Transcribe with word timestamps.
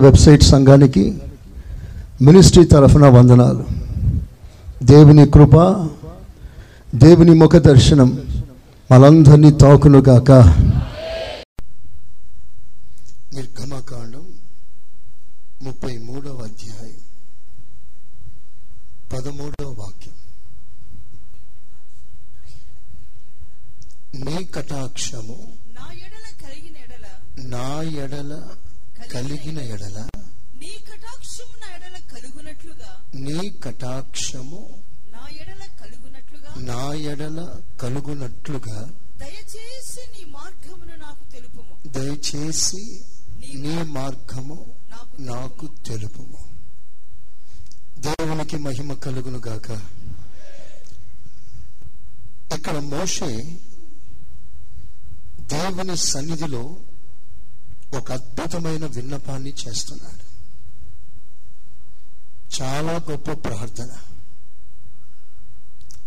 Website 0.00 0.42
సంఘానికి 0.42 1.04
ministry 2.22 2.64
తరఫున 2.64 3.06
వందనాలు. 3.06 3.66
దేవుని 4.82 5.26
కృప 5.26 5.56
దేవుని 6.94 7.34
ముఖ 7.34 7.56
దర్శనం 7.56 8.08
మనందరినీ 8.92 9.50
తాకును 9.50 9.98
గాక. 9.98 10.30
నిర్గమకాండం 13.34 14.24
ముప్పై 15.62 15.98
మూడవ 15.98 16.40
అధ్యాయం 16.44 17.00
పదమూడవ 19.12 19.68
వాక్యం. 19.78 20.16
నీ 24.24 24.44
కటాక్షము 24.44 25.36
నా 27.38 27.82
ఎడల 27.82 28.42
కలిగిన 29.12 29.58
ఎడల 29.58 30.08
నా 30.54 30.78
కటాక్షము 30.90 31.60
నా 31.60 31.76
ఎడల 31.76 31.96
కలుగునట్లుగా. 32.14 33.02
నీ 33.14 33.50
కటాక్షము 33.50 34.82
నా 35.12 35.28
ఎడల 35.28 35.64
కలుగునట్లుగా. 35.80 36.54
నా 36.56 36.92
ఎడల 36.92 37.60
కలుగునట్లుగా 37.80 38.90
దయచేసి 39.16 40.00
నీ 40.00 40.24
మార్గమును 40.30 40.96
నాకు 40.96 41.32
తెలుపుము. 41.32 41.88
దయచేసి 41.88 43.04
నీ 43.54 43.82
మార్గము 43.82 44.74
నాకు 44.90 45.22
నాకు 45.22 45.68
తెలుపుము. 45.86 46.38
దేవునికి 47.98 48.56
మహిమ 48.56 48.92
కలుగును 48.92 49.38
గాక. 49.38 49.70
ఇక్కడ 52.58 52.78
మోషే 52.78 53.58
దేవుని 55.40 55.96
సన్నిధిలో 55.96 56.76
ఒక 57.96 58.12
అద్భుతమైన 58.12 58.86
విన్నపాన్ని 58.86 59.50
చేస్తున్నాడు. 59.50 60.30
చాలా 62.62 62.92
గొప్ప 62.92 63.32
ప్రార్థన. 63.32 63.90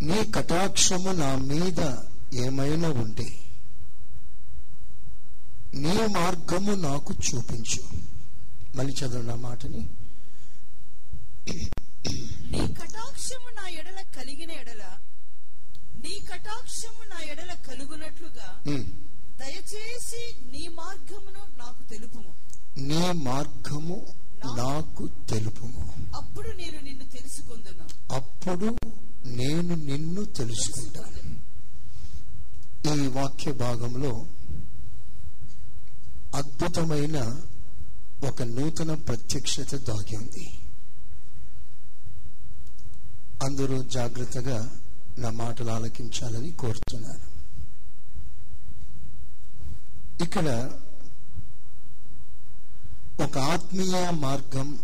నీ 0.01 0.31
కటాక్షము 0.31 1.11
నా 1.11 1.35
మీద 1.35 1.97
ఏమైనా 2.33 2.89
ఉంటే 2.89 3.39
నీ 5.73 6.07
మార్గము 6.07 6.71
నాకు 6.71 7.13
చూపించు. 7.13 7.83
మళ్ళీ 8.75 8.93
చదవండి 8.93 9.31
ఆ 9.31 9.35
మాటని. 9.35 9.89
నీ 12.51 12.73
కటాక్షము 12.73 13.49
నా 13.55 13.67
ఎడల 13.67 14.01
కలిగిన 14.17 14.51
ఎడల 14.51 14.97
నీ 15.95 16.19
కటాక్షము 16.19 17.03
నా 17.09 17.19
ఎడల 17.31 17.53
కలుగునట్లుగా. 17.53 18.61
దయచేసి 19.39 20.35
నీ 20.51 20.67
మార్గమును 20.67 21.59
నాకు 21.59 21.89
తెలుపుము. 21.89 22.33
నీ 22.77 23.11
మార్గము 23.11 24.07
నాకు 24.57 25.09
తెలుపుము. 25.29 25.93
అప్పుడు 26.15 26.47
నేను 26.47 26.79
నిన్ను 26.81 27.05
తెలుసుకుందును. 27.05 28.13
అప్పుడు 28.13 28.77
నేను 29.25 29.75
నిన్ను 29.75 30.25
తెలుసుకుంటాను. 30.25 31.43
ఈ 32.95 33.07
వాక్య 33.07 33.51
భాగంలో 33.51 34.25
అద్భుతమైన 36.35 37.41
ఒక 38.27 38.43
నూతన 38.43 38.93
ప్రత్యక్షత 38.93 39.75
దాగి 39.75 40.17
ఉంది. 40.17 40.51
అందరూ 43.43 43.83
జాగ్రత్తగా 43.83 44.71
నా 45.17 45.29
మాటలు 45.29 45.71
ఆలకించాలని 45.71 46.51
కోరుతున్నాను. 46.51 47.32
ఇక్కడ 50.23 50.71
ఒక 53.23 53.37
ఆత్మీయ 53.37 54.09
మార్గం 54.09 54.79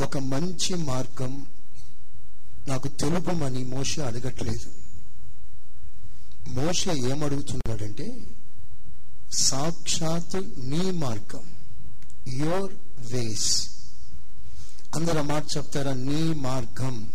ఒక 0.00 0.18
మంచి 0.18 0.74
మార్గం 0.74 1.46
నాకు 2.68 2.88
తెలుపమని 2.88 3.64
మోష 3.64 4.00
అడగట్లేదు. 4.00 4.72
మోష 6.48 6.88
ఏమడుగుతున్నాడంటే 6.88 8.26
సాక్షాత్ 9.32 10.36
నీ 10.58 10.90
మార్గం 10.90 11.42
యోర్ 12.34 12.72
వేస్. 13.12 13.70
అందరు 14.94 15.18
ఆ 15.18 15.22
మాట 15.22 15.44
చెప్తారా? 15.56 15.94
నీ 15.94 16.34
మార్గం. 16.34 17.12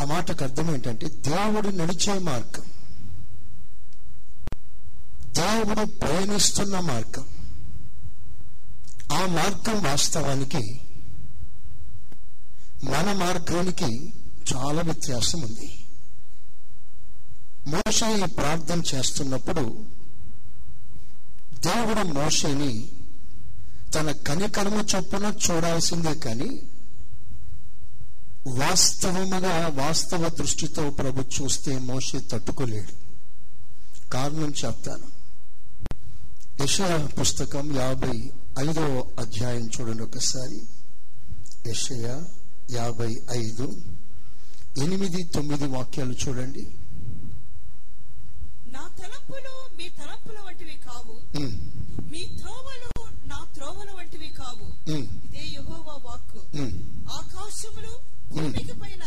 ఆ 0.00 0.04
మాటకు 0.04 0.44
అర్థం 0.44 0.74
ఏంటంటే 0.74 1.08
దేవుడు 1.08 1.68
నడిచే 1.68 2.18
మార్గం. 2.18 2.79
దేవుడు 5.50 5.86
ప్రయాణిస్తున్న 5.86 6.80
మార్గం 6.80 7.24
ఆ 9.12 9.26
మార్గం 9.26 9.82
వాస్తవానికి 9.82 10.80
మన 12.84 13.12
మార్గానికి 13.12 14.12
చాలా 14.54 14.82
వ్యత్యాసం 14.82 15.40
ఉంది. 15.40 15.84
మోషే 17.66 18.22
ఈ 18.22 18.26
ప్రార్థన 18.26 18.82
చేస్తున్నప్పుడు 18.94 19.84
దేవుడు 21.54 22.00
మోషేని 22.00 22.92
తన 23.94 24.12
కనికర్మ 24.12 24.84
చొప్పున 24.96 25.34
చూడాల్సిందే 25.50 26.14
కానీ 26.14 26.62
వాస్తవముగా 28.46 29.66
వాస్తవ 29.68 30.28
దృష్టితో 30.28 30.90
ప్రభు 30.90 31.20
చూస్తే 31.20 31.78
మోషే 31.78 32.20
తట్టుకోలేడు. 32.20 33.10
కారణం 34.10 34.52
చెప్తాను. 34.64 35.19
యెషయా 36.60 36.96
పుస్తకం 37.18 37.66
యాభై 37.76 38.16
ఐదో 38.58 38.84
అధ్యాయం 39.18 39.64
చూడండి 39.74 40.02
ఒకసారి. 40.02 40.58
యెషయా 41.66 42.16
యాభై 42.70 43.10
ఐదు 43.36 43.66
ఎనిమిది 44.84 45.20
తొమ్మిది 45.36 45.66
వాక్యాలు 45.76 46.14
చూడండి. 46.22 46.64
నా 48.74 48.84
తలంపులు 48.98 49.54
మీ 49.78 49.86
తలంపుల 49.98 50.38
వంటివి 50.46 50.76
కావు. 50.86 51.16
మీ 52.12 52.22
త్రోవలు 52.40 52.90
నా 53.32 53.40
త్రోవల 53.54 53.90
వంటివి 53.98 54.30
కావు. 54.40 54.68
ఇదే 54.98 55.44
యెహోవా 55.56 55.96
వాక్కు. 56.06 56.40
ఆకాశములు 57.18 57.94
పైన 58.82 59.04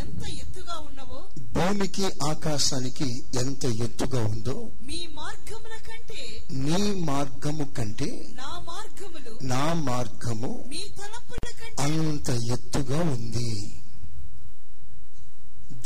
ఎంత 0.00 0.22
ఎత్తుగా 0.42 0.76
ఉన్నవో 0.88 1.18
భూమికి 1.56 2.06
ఆకాశానికి 2.30 3.08
ఎంత 3.40 3.64
ఎత్తుగా 3.86 4.20
ఉందో 4.30 4.54
మీ 4.88 4.98
మార్గముల 5.18 5.74
కంటే 5.88 5.91
నీ 6.52 7.00
మార్గము 7.00 7.64
కంటే 7.64 8.28
నా 9.42 9.72
మార్గము 9.72 10.64
అంత 11.78 12.30
ఎత్తుగా 12.30 13.00
ఉంది. 13.00 13.80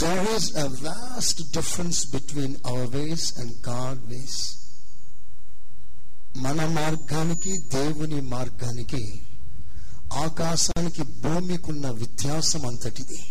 There 0.02 0.30
is 0.30 0.56
a 0.56 0.66
vast 0.66 1.42
difference 1.42 2.10
between 2.10 2.56
our 2.66 2.86
ways 2.86 3.38
and 3.38 3.68
God 3.68 4.06
ways 4.06 4.56
మన 6.36 6.66
మార్గానికి 6.66 7.58
దేవుని 7.58 8.20
మార్గానికి 8.20 9.22
ఆకాశానికి 10.12 11.02
భూమికున్న 11.02 11.90
వ్యత్యాసం 11.90 12.66
అంతటిది. 12.66 13.22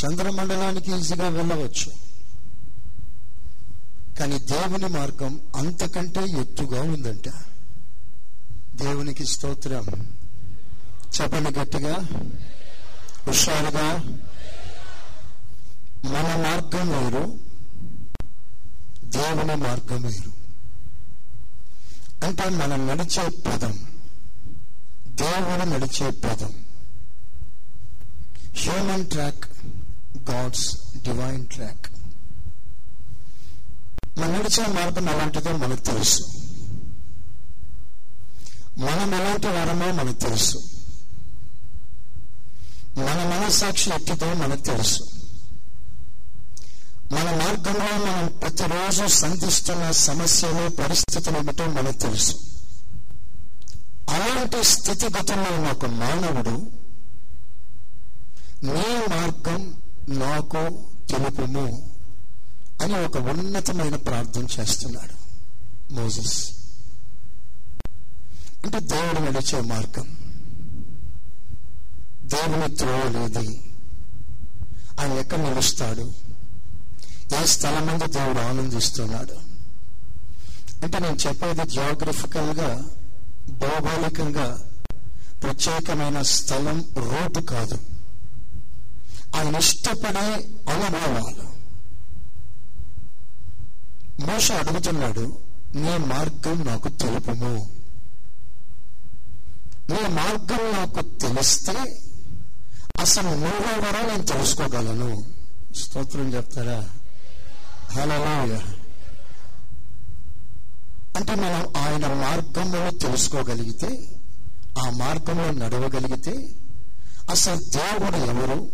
చంద్రమండలానికి 0.00 0.98
ఈజీగా 0.98 1.28
వెళ్ళవచ్చు. 1.28 2.13
కానీ 4.18 4.38
దేవుని 4.38 4.88
మార్గం 4.88 5.40
అంతకంటే 5.56 6.20
ఎత్తుగా 6.24 6.82
ఉందంట. 6.82 7.28
దేవునికి 8.76 9.26
స్తోత్రం. 9.26 9.86
చెప్పండి 11.20 11.58
గట్టిగా. 11.58 11.96
హుషారుగా. 13.26 13.92
మన 16.04 16.42
మార్గం 16.42 16.88
వేరు 16.88 17.38
దేవుని 19.04 19.54
మార్గం 19.56 20.02
వేరు. 20.02 20.32
అంటే 22.26 22.48
మనం 22.48 22.86
నడిచే 22.86 23.28
పదం 23.28 23.78
దేవుడు 25.08 25.64
నడిచే 25.64 26.10
పదం. 26.10 26.52
Human 28.56 29.06
track 29.06 29.44
God's 30.30 30.76
divine 31.02 31.46
track 31.46 31.93
మనం 34.18 34.32
నడిచే 34.32 34.66
మార్గం 34.66 35.08
ఎలాంటిదో 35.08 35.52
మనకు 35.52 35.80
తెలుసు. 35.80 36.22
మనం 38.78 39.14
ఎలాంటి 39.14 39.46
వారమో 39.46 39.92
మనకు 39.92 40.18
తెలుసు. 40.18 40.58
మన 42.98 43.38
మనస్సాక్షి 43.38 43.90
ఎట్టిదో 43.90 44.34
మనకు 44.34 44.60
తెలుసు. 44.60 45.04
మన 47.12 47.24
మార్గంలో 47.24 48.06
మనం 48.06 48.38
ప్రతిరోజు 48.42 49.06
సంధిస్తున్న 49.06 49.90
సమస్యలు 49.90 50.70
పరిస్థితులు 50.70 51.38
ఏమిటో 51.38 51.66
మనకు 51.66 51.96
తెలుసు. 51.96 52.36
అలాంటి 54.10 54.64
స్థితిగతుల్లో 54.64 55.56
ఉన్న 55.56 55.68
ఒక 55.68 55.86
మానవుడు 55.86 56.70
నీ 58.62 59.06
మార్గం 59.16 59.76
నాకు 60.08 60.84
తెలుపుము. 61.10 61.93
అని 62.82 63.04
ఒక 63.04 63.16
ఉన్నతమైన 63.16 63.96
ప్రార్థన 63.96 64.46
చేస్తున్నాడు 64.60 65.14
మోజస్. 65.92 66.50
అంటే 68.64 68.80
దేవుడు 68.80 69.20
నడిచే 69.20 69.60
మార్గం. 69.60 70.16
దేవుని 72.24 72.76
త్రోవలేది 72.76 73.60
ఆయన 75.00 75.12
ఎక్కడ 75.12 75.38
నిలుస్తాడు 75.38 76.12
ఏ 77.42 77.44
స్థలం 77.44 77.86
మీద 77.86 78.00
దేవుడు 78.00 78.38
ఆనందిస్తున్నాడు? 78.38 79.34
అంటే 80.84 80.98
నేను 80.98 81.16
చెప్పేది 81.28 81.70
జియోగ్రఫికల్గా 81.70 82.82
భౌగోళికంగా 83.48 84.68
ప్రత్యేకమైన 85.42 86.22
స్థలం 86.22 86.84
రోడ్డు 86.96 87.40
కాదు. 87.40 87.78
ఆయన 89.36 89.56
ఇష్టపడే 89.56 90.34
అనుభవాలు. 90.72 91.43
మోష 94.20 94.52
అడుగుతున్నాడు 94.52 95.38
నీ 95.74 95.96
మార్గం 95.96 96.66
నాకు 96.66 96.88
తెలుపుము. 96.88 97.70
నీ 99.90 100.08
మార్గం 100.08 100.72
నాకు 100.72 101.00
తెలిస్తే 101.00 102.02
అసలు 103.00 103.28
నువ్వెవరో 103.28 104.06
నేను 104.06 104.22
తెలుసుకోగలను. 104.22 105.24
స్తోత్రం 105.74 106.34
చెప్తారా? 106.34 106.90
హలో 107.90 108.14
అంటే 111.16 111.34
మనం 111.34 111.72
ఆయన 111.76 112.06
మార్గంలో 112.06 112.90
తెలుసుకోగలిగితే 112.90 114.08
ఆ 114.78 114.90
మార్గంలో 114.90 115.50
నడవగలిగితే 115.50 116.48
అసలు 117.30 117.56
దేవుడు 117.56 118.16
ఎవరు? 118.16 118.70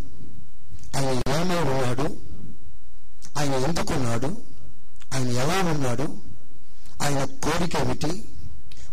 ఆయన 0.97 1.39
ఏమై 1.39 1.57
ఉన్నాడు? 1.57 2.17
ఆయన 3.39 3.55
ఎందుకున్నాడు 3.55 4.50
ఆయన 5.15 5.29
ఎలా 5.45 5.57
ఉన్నాడు? 5.73 6.07
ఆయన 7.03 7.25
కోరిక 7.45 7.77
ఏమిటి? 7.77 8.13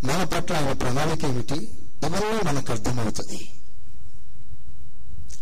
మన 0.04 0.24
పట్ల 0.24 0.54
ఆయన 0.56 0.72
ప్రణాళిక 0.72 1.26
ఏమిటి? 1.26 1.58
ఇవన్నీ 2.06 2.40
మనకు 2.46 2.72
అర్థమవుతుంది 2.72 3.40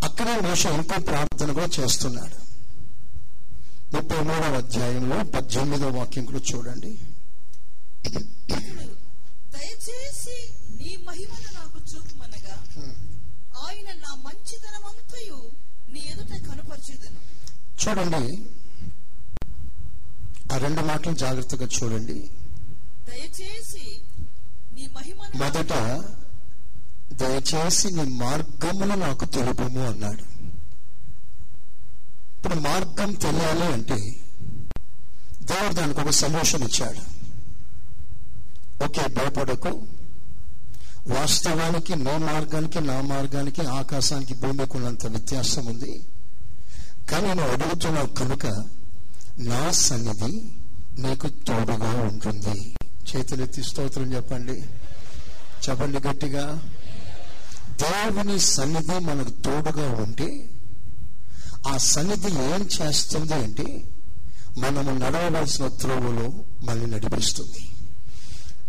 అక్కడే 0.03 0.33
మోష 0.39 0.65
ఇంకో 0.65 0.97
ప్రార్థన 0.99 1.51
కూడా 1.51 1.69
చేస్తున్నాడు. 1.79 2.37
ముప్పై 3.95 4.19
మూడవ 4.19 4.53
అధ్యాయంలో 4.57 5.17
పద్దెనిమిదవ 5.23 5.97
వాక్యం 5.97 6.25
కూడా 6.25 6.41
చూడండి. 6.49 6.91
దయచేసి 9.53 10.35
నీ 10.77 10.91
మహిమను 11.07 11.49
నాకు 11.57 11.79
చూపుమనగా 11.91 12.55
ఆయన 13.65 13.89
నా 14.03 14.11
మంచితనమంతయు 14.25 15.39
నీ 15.93 16.01
ఎదుట 16.11 16.33
కనుపరచుదను. 16.47 17.19
చూడండి. 17.81 18.33
ఆ 20.55 20.57
రెండు 20.57 20.81
మాటలు 20.81 21.13
జాగ్రత్తగా 21.13 21.65
చూడండి. 21.65 22.29
దయచేసి 23.07 23.99
మొదట 25.35 25.73
దయచేసి 27.13 27.91
నీ 27.91 28.03
మార్గమును 28.03 28.95
నాకు 28.95 29.25
తెలుపుము 29.25 29.87
అన్నాడు. 29.87 30.21
ఇప్పుడు 32.37 32.55
మార్గం 32.55 33.13
తెలియాలి 33.13 33.73
అంటే 33.73 33.95
దేవుడు 35.41 35.73
దానికి 35.73 35.99
ఒక 35.99 36.09
సొల్యూషన్ 36.09 36.63
ఇచ్చాడు. 36.63 37.01
ఓకే 38.83 39.07
భయపడకు. 39.07 39.87
వాస్తవానికి 41.07 41.95
నీ 41.95 42.17
మార్గానికి 42.17 42.81
నా 42.81 43.01
మార్గానికి 43.01 43.61
ఆకాశానికి 43.61 44.33
భూమికి 44.33 44.77
ఉన్నంత 44.77 45.07
వ్యత్యాసం 45.07 45.65
ఉంది. 45.65 46.03
కానీ 47.09 47.27
నేను 47.27 47.43
అడుగుతున్నావు 47.43 48.07
కనుక 48.07 48.74
నా 49.39 49.71
సన్నిధి 49.71 50.41
నీకు 51.01 51.27
తోడుగా 51.27 52.01
ఉంటుంది. 52.01 52.75
చేతులెత్తి 53.15 53.63
స్తోత్రం 53.63 54.13
చెప్పండి. 54.13 54.61
చెప్పండి 55.69 56.07
గట్టిగా. 56.07 56.63
దేవుని 57.69 58.39
సన్నిధి 58.39 58.99
మనకు 58.99 59.29
తోడుగా 59.29 59.89
ఉంటే 59.89 60.49
ఆ 61.67 61.77
సన్నిధి 61.77 62.27
ఏం 62.27 62.69
చేస్తుంది 62.81 63.33
అంటే 63.33 63.83
మనము 64.57 64.91
నడవవలసిన 64.91 65.67
త్రోవలో 65.67 66.33
మనల్ని 66.63 66.87
నడిపిస్తుంది. 66.87 67.69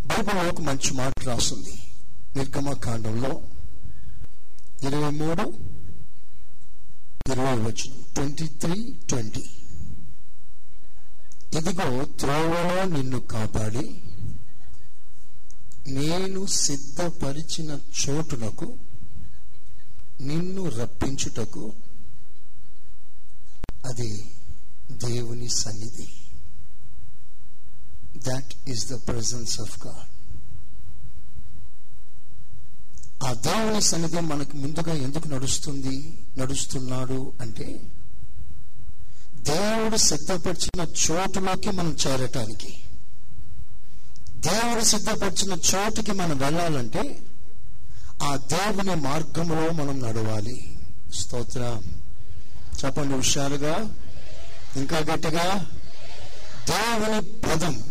బైబిల్లో 0.07 0.49
ఒక 0.49 0.61
మంచి 0.61 0.95
మాట 0.95 1.13
రాస్తుంది. 1.25 1.79
నిర్గమకాండంలో 2.37 3.41
ఇరవై 4.83 5.11
మూడు 5.11 5.43
ఇరవై 7.33 7.59
వచ్చిన 7.59 7.93
ట్వంటీ 8.15 8.47
త్రీ 8.47 8.95
ట్వంటీ. 9.09 9.45
ఇదిగో 11.53 12.05
త్రోవలో 12.05 12.85
నిన్ను 12.85 13.21
కాపాడి 13.21 13.85
నేను 15.89 16.47
సిద్ధపరిచిన 16.47 17.79
చోటునకు 18.01 18.79
నిన్ను 20.21 20.71
రప్పించుటకు 20.71 21.75
అది 23.85 24.11
దేవుని 24.93 25.49
సన్నిధి. 25.49 26.07
That 28.17 28.69
is 28.69 28.93
the 28.93 29.07
presence 29.07 29.61
of 29.61 29.87
God 29.87 30.05
ఆ 33.25 33.33
దేవుని 33.33 33.83
సన్నిధి 33.83 34.21
మనకు 34.21 34.57
ముందుగా 34.57 34.95
ఎందుకు 34.95 35.29
నడుస్తుంది 35.29 35.95
నడుస్తున్నాడు 36.39 37.33
అంటే 37.41 37.67
దేవుడు 39.47 39.97
సిద్ధపరిచిన 39.97 40.81
చోటులోకి 40.81 41.71
మనం 41.71 41.97
చేరటానికి 42.07 42.79
దేవుడు 44.37 44.85
సిద్ధపరిచిన 44.85 45.53
చోటుకి 45.53 46.13
మనం 46.13 46.39
వెళ్ళాలంటే 46.39 47.23
ఆ 48.23 48.37
దేవుని 48.37 48.95
మార్గంలో 48.95 49.73
మనం 49.73 50.03
నడవాలి. 50.03 50.79
స్తోత్రం. 51.15 51.83
చెప్పండి 52.85 53.17
హుషారుగా 53.17 53.89
ఇంకా 54.77 54.99
గట్టిగా? 54.99 55.67
దేవుని 56.69 57.21
పదం 57.23 57.85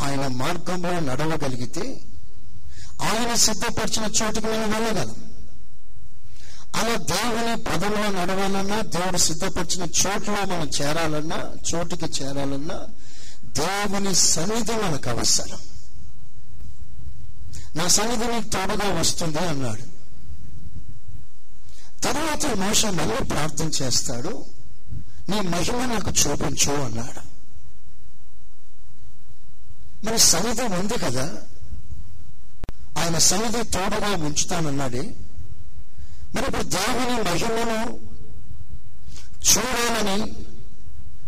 ఆయన 0.00 0.26
మార్గంలో 0.26 1.00
నడవగలిగితే 1.00 2.00
ఆయన 3.02 3.34
సిద్ధపరిచిన 3.34 4.04
చోటుకి 4.04 4.46
మనం 4.46 4.70
వెళ్ళగలం. 4.70 5.29
అలా 6.74 6.96
దేవుని 6.96 7.62
పదంలో 7.62 8.20
నడవాలన్నా 8.20 8.80
దేవుడు 8.80 9.16
సిద్ధపరిచిన 9.16 9.82
చోటులో 9.82 10.44
మనం 10.44 10.70
చేరాలన్నా 10.82 11.50
చోటుకి 11.74 12.04
చేరాలన్నా 12.04 12.86
దేవుని 13.44 14.14
సన్నిధి 14.14 14.72
మనకు 14.72 15.10
అవసరం. 15.10 15.58
నా 17.76 17.88
సన్నిధి 17.88 18.24
నీకు 18.24 18.48
తోడుగా 18.48 19.00
వస్తుంది 19.00 19.38
అన్నాడు. 19.38 20.00
తర్వాత 22.00 22.46
మోష 22.46 22.86
మళ్ళీ 22.86 23.24
ప్రార్థన 23.24 23.66
చేస్తాడు. 23.66 24.44
నీ 25.28 25.40
మహిమ 25.40 25.84
నాకు 25.84 26.10
చూపించు 26.10 26.72
అన్నాడు. 26.72 27.30
మరి 30.06 30.18
సన్నిధి 30.18 30.62
ఉంది 30.62 30.98
కదా? 30.98 31.34
ఆయన 32.98 33.18
సన్నిధి 33.18 33.70
తోడుగా 33.70 34.06
ఉంచుతానన్నాడే. 34.06 35.14
మరి 36.34 36.46
ఇప్పుడు 36.46 36.62
దేవుని 36.62 37.22
మహిమను 37.22 37.78
చూడాలని 39.50 40.18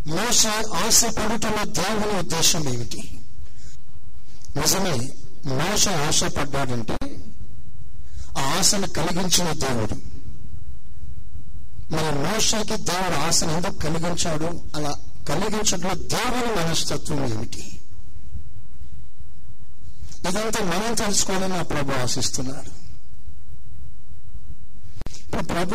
మోస 0.07 0.47
ఆశపడుతున్న 0.87 1.63
దేవుని 1.73 2.19
ఉద్దేశం 2.19 2.75
ఏమిటి? 2.75 3.03
నిజమే 4.57 4.95
మోస 5.47 5.89
ఆశపడ్డాడంటే 5.89 6.97
ఆ 8.39 8.59
ఆశను 8.59 8.89
కలిగించిన 8.89 9.53
దేవుడు. 9.53 9.97
మన 11.95 12.11
మోసకి 12.25 12.77
దేవుడు 12.83 13.17
ఆశను 13.27 13.51
ఎందుకు 13.51 13.79
కలిగించాడు? 13.79 14.49
అలా 14.77 14.93
కలిగించడంలో 15.29 15.95
దేవుని 15.95 16.63
మనస్తత్వం 16.63 17.33
ఏమిటి? 17.33 17.65
ఇదంతా 20.29 20.65
మనం 20.65 20.95
తెలుసుకోవాలని 20.95 21.57
నా 21.57 21.63
ప్రభు 21.63 21.93
ఆశిస్తున్నాడు 21.93 22.82
ప్రభు 25.33 25.75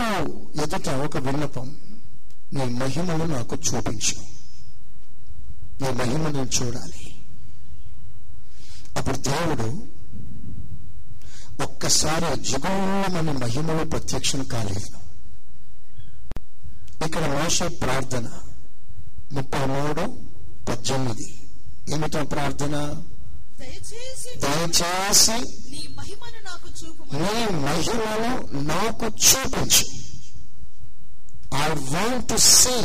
ఎదుట 0.63 0.89
ఒక 0.89 1.17
విన్నపం 1.17 1.77
నీ 2.53 2.65
మహిమను 2.65 3.25
నాకు 3.25 3.55
చూపించు. 3.55 4.23
నీ 5.81 5.91
మహిమను 5.91 6.49
చూడాలి. 6.61 7.15
అప్పుడు 8.97 9.17
దేవుడు 9.17 9.87
ఒక్కసారి 11.63 12.39
జిగోమని 12.39 13.31
మహిమలో 13.31 13.83
ప్రత్యక్షం 13.83 14.43
కాలేదు. 14.43 14.97
ఇక్కడ 17.05 17.25
మోస 17.25 17.63
ప్రార్థన 17.63 18.29
ముప్పై 19.31 19.65
మూడు 19.65 20.21
పద్దెనిమిది. 20.69 21.39
ఏమిటో 21.89 22.23
ప్రార్థన? 22.23 23.03
దయచేసి 23.59 24.39
దయచేసి 24.39 25.31
నీ 25.71 25.87
మహిమను 25.97 26.43
నాకు 26.45 26.69
చూపుము 26.69 26.96
నీ 27.11 27.45
మహిమను 27.65 28.31
నాకు 28.63 29.05
చూపించు. 29.05 29.85
ఐ 31.55 31.67
వాంట్ 31.69 32.27
టు 32.29 32.35
సీ 32.37 32.75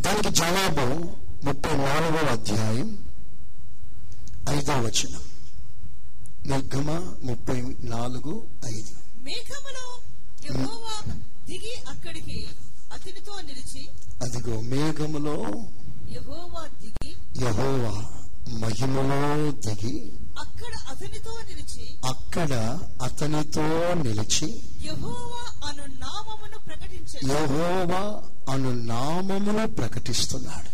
దానికి 0.00 0.30
జవాబు 0.30 0.86
ముప్పై 1.44 1.76
నాలుగో 1.76 2.26
అధ్యాయం 2.30 2.98
ఐదో 4.50 4.72
వచనం. 4.80 5.22
నిర్గమ 6.46 6.90
ముప్పై 7.22 7.76
నాలుగు 7.80 8.46
ఐదు. 8.66 8.92
దిగి 11.46 11.74
అక్కడికి 11.88 12.48
అతనితో 12.92 13.40
నిలిచి 13.40 13.88
అదిగో 14.22 14.60
మేఘములో 14.60 15.36
యెహోవా 16.10 16.68
దిగి 16.82 17.16
యహోవా 17.44 17.92
మహిమలో 18.48 19.50
దిగి 19.50 20.12
అక్కడ 20.38 20.74
అతనితో 20.90 21.30
నిలిచి 21.48 21.96
అక్కడ 22.04 22.52
అతనితో 23.02 23.62
నిలిచి 24.02 24.62
యెహోవా 24.84 25.68
అను 25.68 25.86
నామమును 25.86 26.58
ప్రకటించాడు 26.58 27.32
యహోవా 27.32 28.22
అను 28.52 28.72
నామమును 28.72 29.66
ప్రకటిస్తున్నాడు. 29.66 30.68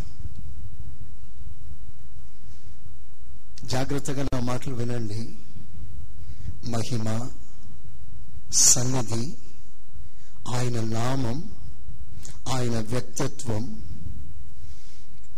జాగ్రత్తగా 3.64 4.22
నా 4.22 4.40
మాటలు 4.40 4.74
వినండి. 4.74 5.34
మహిమ 6.70 7.30
సన్నిధి 8.52 9.36
ఆయన 10.54 10.80
నామం 10.80 11.50
ఆయన 12.52 12.78
వ్యక్తిత్వం 12.78 13.82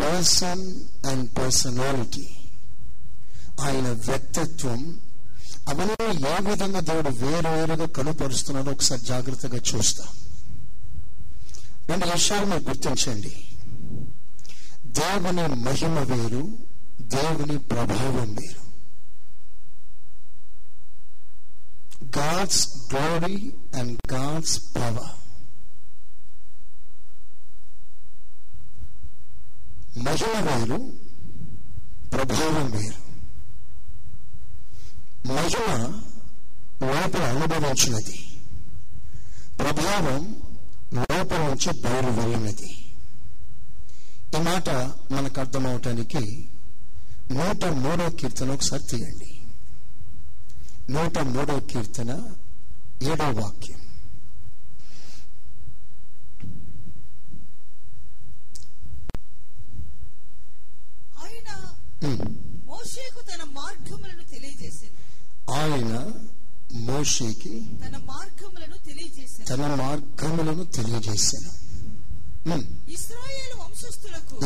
పర్సన్ 0.00 0.84
అండ్ 1.06 1.38
పర్సనాలిటీ 1.38 2.28
ఆయన 3.60 3.88
వ్యక్తిత్వం 3.88 5.00
అవన్నీ 5.68 6.06
ఏ 6.28 6.50
విధంగా 6.50 6.80
దేవుడు 6.80 7.08
వేరువేరుగా 7.08 7.86
కనుపరుస్తున్నాడో 7.86 8.70
ఒకసారి 8.70 9.00
జాగ్రత్తగా 9.00 9.56
చూస్తాం. 9.56 10.06
రెండు 11.88 12.06
విషయాలు 12.06 12.46
మీరు 12.46 12.62
గుర్తించండి. 12.62 13.44
దేవుని 14.86 15.46
మహిమ 15.46 15.98
వేరు 15.98 16.48
దేవుని 17.00 17.58
ప్రభావం 17.58 18.34
వేరు. 18.34 18.70
God's 22.18 22.68
glory 22.92 23.52
and 23.78 24.12
God's 24.12 24.76
power. 24.76 25.12
మహిమ 29.98 30.50
వేరు 30.50 30.92
ప్రభావం 32.12 32.70
వేరు. 32.70 33.09
మహిమ 35.26 35.72
లోపల 36.82 37.22
అనుభవించినది 37.22 38.38
ప్రభావం 39.58 40.42
లోపల 40.94 41.38
నుంచి 41.38 41.80
బయలు 41.80 42.10
వెళ్ళినది. 42.20 42.76
ఈ 44.38 44.40
మాట 44.42 44.70
మనకు 45.12 45.40
అర్థమవటానికి 45.40 46.48
నూట 47.30 47.64
మూడో 47.64 48.10
కీర్తన 48.10 48.50
ఒకసారి 48.50 48.82
తీయండి. 48.82 49.40
నూట 50.92 51.18
మూడో 51.18 51.60
కీర్తన 51.60 52.10
ఏడో 53.02 53.30
వాక్యం. 53.30 53.80
మోషేకు 62.66 63.20
తన 63.20 63.49
ఆయన 65.52 66.12
మోషేకి 66.72 67.62
తన 67.84 67.96
మార్గములను 67.96 68.76
తెలియజేసింది 68.86 69.44
తన 69.44 69.74
మార్గములను 69.74 70.64
తెలియజేశాను. 70.64 71.60
ఇస్రాయేలు 72.90 73.56
వంశస్థులకు 73.60 74.40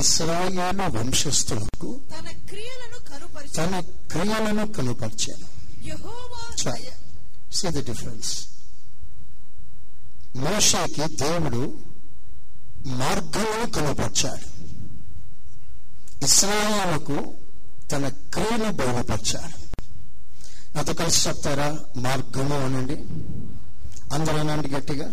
తన 2.12 2.30
క్రియలను 2.48 2.98
కనుపరిచి 3.10 3.54
తన 3.54 3.80
క్రియలను 3.80 4.72
కనుపరిచాను 4.72 5.46
సీ 7.52 7.68
ద 7.68 7.84
డిఫరెన్స్ 7.84 8.46
మోషాకి 10.36 11.16
దేవుడు 11.16 11.78
మార్గాలను 12.86 13.70
కనపరిచాడు. 13.70 14.46
ఇస్రాయేలకు 16.24 17.34
తన 17.92 18.08
క్రియను 18.08 18.72
బయలుపరిచాడు. 18.72 19.63
నాతో 20.76 20.94
కలిసి 20.94 21.28
చెప్తారా? 21.28 21.78
మార్గము 21.96 22.64
అనండి. 22.64 22.94
అందరూ 24.14 24.38
అనండి 24.38 24.68
గట్టిగా. 24.68 25.10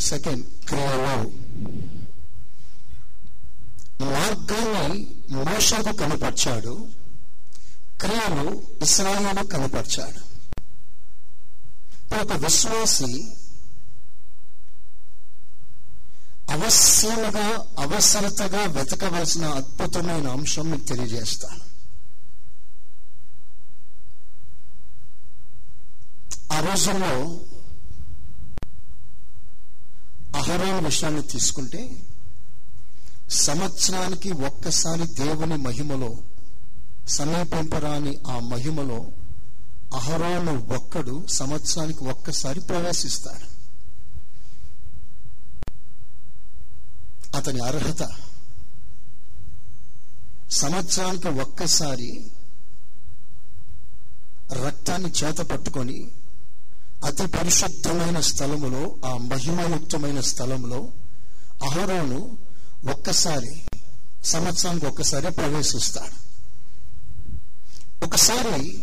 సెకండ్ 0.00 0.44
క్రియలో. 0.68 1.30
మార్గాన్ని 4.04 5.06
మోషకు 5.30 5.96
కనపరిచాడు. 5.96 6.88
క్రియలు 8.00 8.62
ఇస్రాయేలు 8.82 9.46
కనపరిచాడు. 9.46 10.28
ఒక 12.14 12.32
విశ్వాసి 12.32 13.28
అవశ్యముగా 16.50 17.66
అవసరతగా 17.78 18.64
వెతకవలసిన 18.64 19.46
అద్భుతమైన 19.46 20.28
అంశం 20.28 20.70
మీకు 20.70 20.84
తెలియజేస్తాను. 20.84 21.67
ఆ 26.50 26.58
రోజుల్లో 26.60 27.12
అహరోన్ 30.38 30.80
విషయాన్ని 30.84 31.24
తీసుకుంటే 31.32 31.82
సంవత్సరానికి 33.44 34.30
ఒక్కసారి 34.48 35.06
దేవుని 35.20 35.56
మహిమలో 35.58 36.10
సమీపింపరాని 37.16 38.12
ఆ 38.26 38.36
మహిమలో 38.52 38.98
అహరోను 39.92 40.54
ఒక్కడు 40.76 41.14
సంవత్సరానికి 41.36 42.02
ఒక్కసారి 42.04 42.60
ప్రవేశిస్తాడు 42.70 43.46
అతని 47.32 47.60
అర్హత 47.68 48.02
సంవత్సరానికి 50.58 51.30
ఒక్కసారి 51.40 52.10
రక్తాన్ని 54.60 55.10
చేత 55.18 55.40
పట్టుకొని 55.42 55.98
అతి 57.04 57.26
పరిశుద్ధమైన 57.26 58.20
స్థలములో 58.20 58.96
ఆ 59.04 59.16
మహిమయుక్తమైన 59.16 60.20
స్థలంలో 60.20 60.88
అహరోను 61.64 62.38
ఒక్కసారి 62.90 63.62
సంవత్సరానికి 64.24 64.86
ఒక్కసారి 64.86 65.30
ప్రవేశిస్తాడు. 65.30 66.28
ఒకసారి 68.04 68.82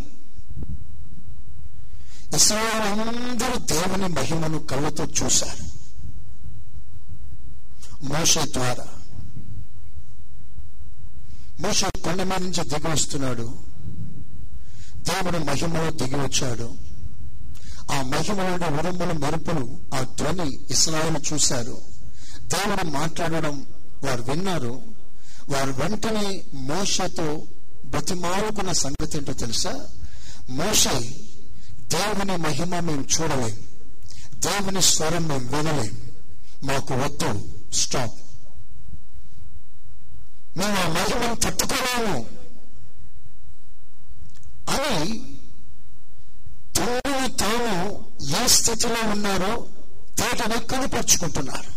ఇస్రాయేల్ 2.36 3.00
అందరూ 3.00 3.60
దేవుని 3.60 4.08
మహిమను 4.08 4.60
కళ్ళతో 4.60 5.06
చూశారు. 5.06 5.76
మోష 8.06 8.38
ద్వారా. 8.38 8.88
మోషే 11.60 12.02
కొండ 12.04 12.24
మీద 12.24 12.38
నుంచి 12.38 12.64
దిగి 12.64 12.92
వస్తున్నాడు. 12.92 13.54
దేవుడు 15.00 15.38
మహిమలో 15.38 15.92
దిగి 15.92 16.16
వచ్చాడు. 16.16 16.85
ఆ 17.92 18.02
మహిమలోని 18.02 18.66
ఉరుముల 18.66 19.12
మెరుపులు 19.12 19.78
ఆ 19.94 20.02
ధ్వని 20.02 20.60
ఇస్రాయలు 20.72 21.34
చూశారు. 21.34 21.82
దేవుడు 22.42 22.86
మాట్లాడడం 22.86 23.66
వారు 24.04 24.22
విన్నారు. 24.22 24.82
వారు 25.50 25.72
వెంటనే 25.72 26.44
మోషతో 26.54 27.44
బతిమాలుకున్న 27.86 28.72
సంగతి 28.72 29.18
ఏంటో 29.18 29.34
తెలుసా? 29.34 29.88
మోషే 30.50 31.00
దేవుని 31.82 32.38
మహిమ 32.38 32.80
మేము 32.80 33.06
చూడలేం. 33.22 33.58
దేవుని 34.40 34.82
స్వరం 34.82 35.28
మేము 35.28 35.58
వినలేం. 35.58 35.92
మాకు 36.64 36.94
వద్దు. 36.94 37.48
స్టాప్. 37.74 38.14
మేము 40.58 40.78
ఆ 40.78 40.88
మహిమను 40.88 41.36
తట్టుకోలేము. 41.36 42.26
అని 44.70 45.24
తనని 46.78 47.15
తాము 47.28 47.74
ఏ 48.36 48.48
స్థితిలో 48.48 49.10
ఉన్నారో 49.10 49.68
తేటని 50.16 50.68
కనుపరుచుకుంటున్నారు 50.68 51.72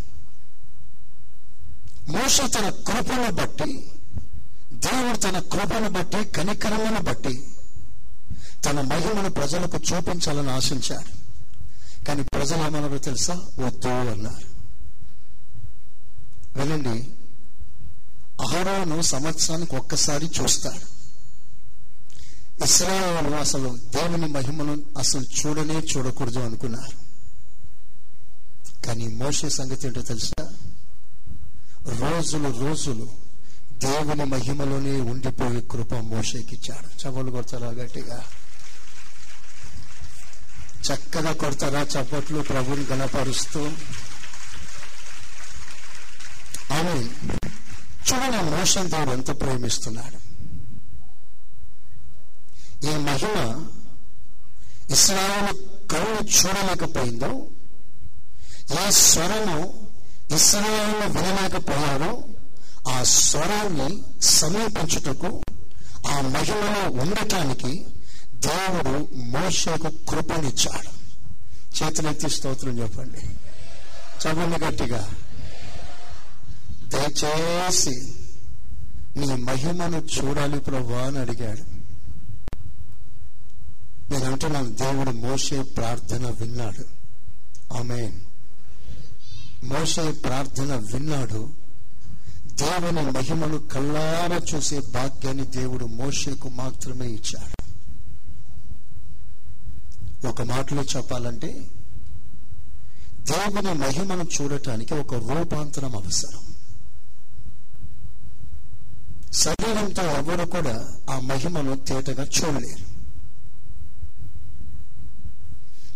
మోస 2.10 2.40
తన 2.54 2.70
కృపను 2.86 3.32
బట్టి 3.32 3.70
దేవుడు 4.72 5.18
తన 5.18 5.38
కృపను 5.38 5.90
బట్టి 5.90 6.24
కనికరమును 6.30 7.00
బట్టి 7.02 7.34
తన 8.64 8.80
మహిమను 8.80 9.30
ప్రజలకు 9.30 9.76
చూపించాలని 9.76 10.50
ఆశించాడు 10.50 11.10
కానీ 12.04 12.22
ప్రజలు 12.22 12.62
ఏమన్నారో 12.62 12.98
తెలుసా? 12.98 13.34
వద్దు 13.58 13.88
అన్నారు. 13.88 14.46
వినండి 16.56 17.08
అహరోను 18.40 19.02
సంవత్సరానికి 19.02 19.76
ఒక్కసారి 19.76 20.30
చూస్తాడు 20.40 20.87
ఇస్రాయల్ 22.64 23.34
అసలు 23.34 23.78
దేవుని 23.94 24.26
మహిమను 24.26 24.82
అసలు 24.98 25.22
చూడనే 25.22 25.74
చూడకూడదు 25.74 26.38
అనుకున్నారు. 26.38 27.08
కానీ 28.86 29.08
మోసే 29.08 29.48
సంగతి 29.48 29.86
ఏంటో 29.86 30.02
తెలుసా? 30.02 30.48
రోజులు 31.86 32.60
రోజులు 32.60 33.08
దేవుని 33.72 34.24
మహిమలోనే 34.24 35.00
ఉండిపోయే 35.00 35.60
కృప 35.60 35.94
మోషేకి 35.94 36.54
ఇచ్చాడు. 36.54 37.08
చవలు 37.08 37.30
కొడతారా 37.30 37.68
గట్టిగా? 37.68 38.24
చక్కగా 40.92 41.32
కొడతారా 41.32 41.82
చప్పట్లు 41.82 42.40
ప్రభుని 42.42 42.84
గణపరుస్తూ? 42.84 43.60
అవును 46.70 47.00
చూడండి 48.08 48.50
మోషన్ 48.50 48.90
దేవుడు 48.90 49.10
ఎంత 49.10 49.40
ప్రేమిస్తున్నాడు. 49.40 50.27
ఈ 52.84 52.90
మహిమ 52.90 53.66
ఇస్రాయల్ 54.90 55.56
కళ్ళు 55.90 56.20
చూడలేకపోయిందో 56.22 57.46
ఏ 58.86 58.90
స్వరము 58.90 59.86
ఇస్రాయల్ 60.34 61.12
వినలేకపోయాడో 61.12 62.24
ఆ 62.90 63.02
స్వరాన్ని 63.02 64.02
సమీపించుటకు 64.22 65.42
ఆ 66.08 66.20
మహిమలో 66.20 67.02
ఉండటానికి 67.02 67.86
దేవుడు 68.34 69.08
మోషకు 69.16 69.88
కృపనిచ్చాడు. 70.10 70.98
చేతులెత్తి 71.82 72.30
స్తోత్రం 72.30 72.78
చెప్పండి. 72.78 73.20
చెప్పండి 74.26 74.64
గట్టిగా. 74.64 75.10
దయచేసి 76.84 78.14
నీ 79.16 79.26
మహిమను 79.26 79.96
చూడాలి 79.96 80.60
ప్రభా 80.60 81.06
అని 81.06 81.18
అడిగాడు. 81.18 81.77
నేను 84.10 84.24
అంటున్నాను 84.24 84.70
దేవుడు 84.70 85.10
మోసే 85.10 85.62
ప్రార్థన 85.62 86.30
విన్నాడు. 86.30 86.84
ఆమె 87.74 88.12
మోసే 89.64 90.10
ప్రార్థన 90.10 90.76
విన్నాడు. 90.76 91.48
దేవుని 92.46 93.10
మహిమను 93.10 93.58
కళ్ళారా 93.58 94.40
చూసే 94.54 94.80
భాగ్యాన్ని 94.80 95.46
దేవుడు 95.46 95.84
మోషేకు 95.84 96.48
మాత్రమే 96.48 97.06
ఇచ్చాడు. 97.08 97.58
ఒక 100.28 100.42
మాటలో 100.42 100.82
చెప్పాలంటే 100.82 101.66
దేవుని 103.22 103.74
మహిమను 103.74 104.26
చూడటానికి 104.40 104.94
ఒక 104.94 105.14
రూపాంతరం 105.14 105.96
అవసరం. 105.96 106.40
శరీరంతో 109.32 110.02
ఎవరు 110.02 110.44
కూడా 110.44 110.88
ఆ 111.10 111.20
మహిమను 111.20 111.76
తేటగా 111.76 112.24
చూడలేరు. 112.24 112.87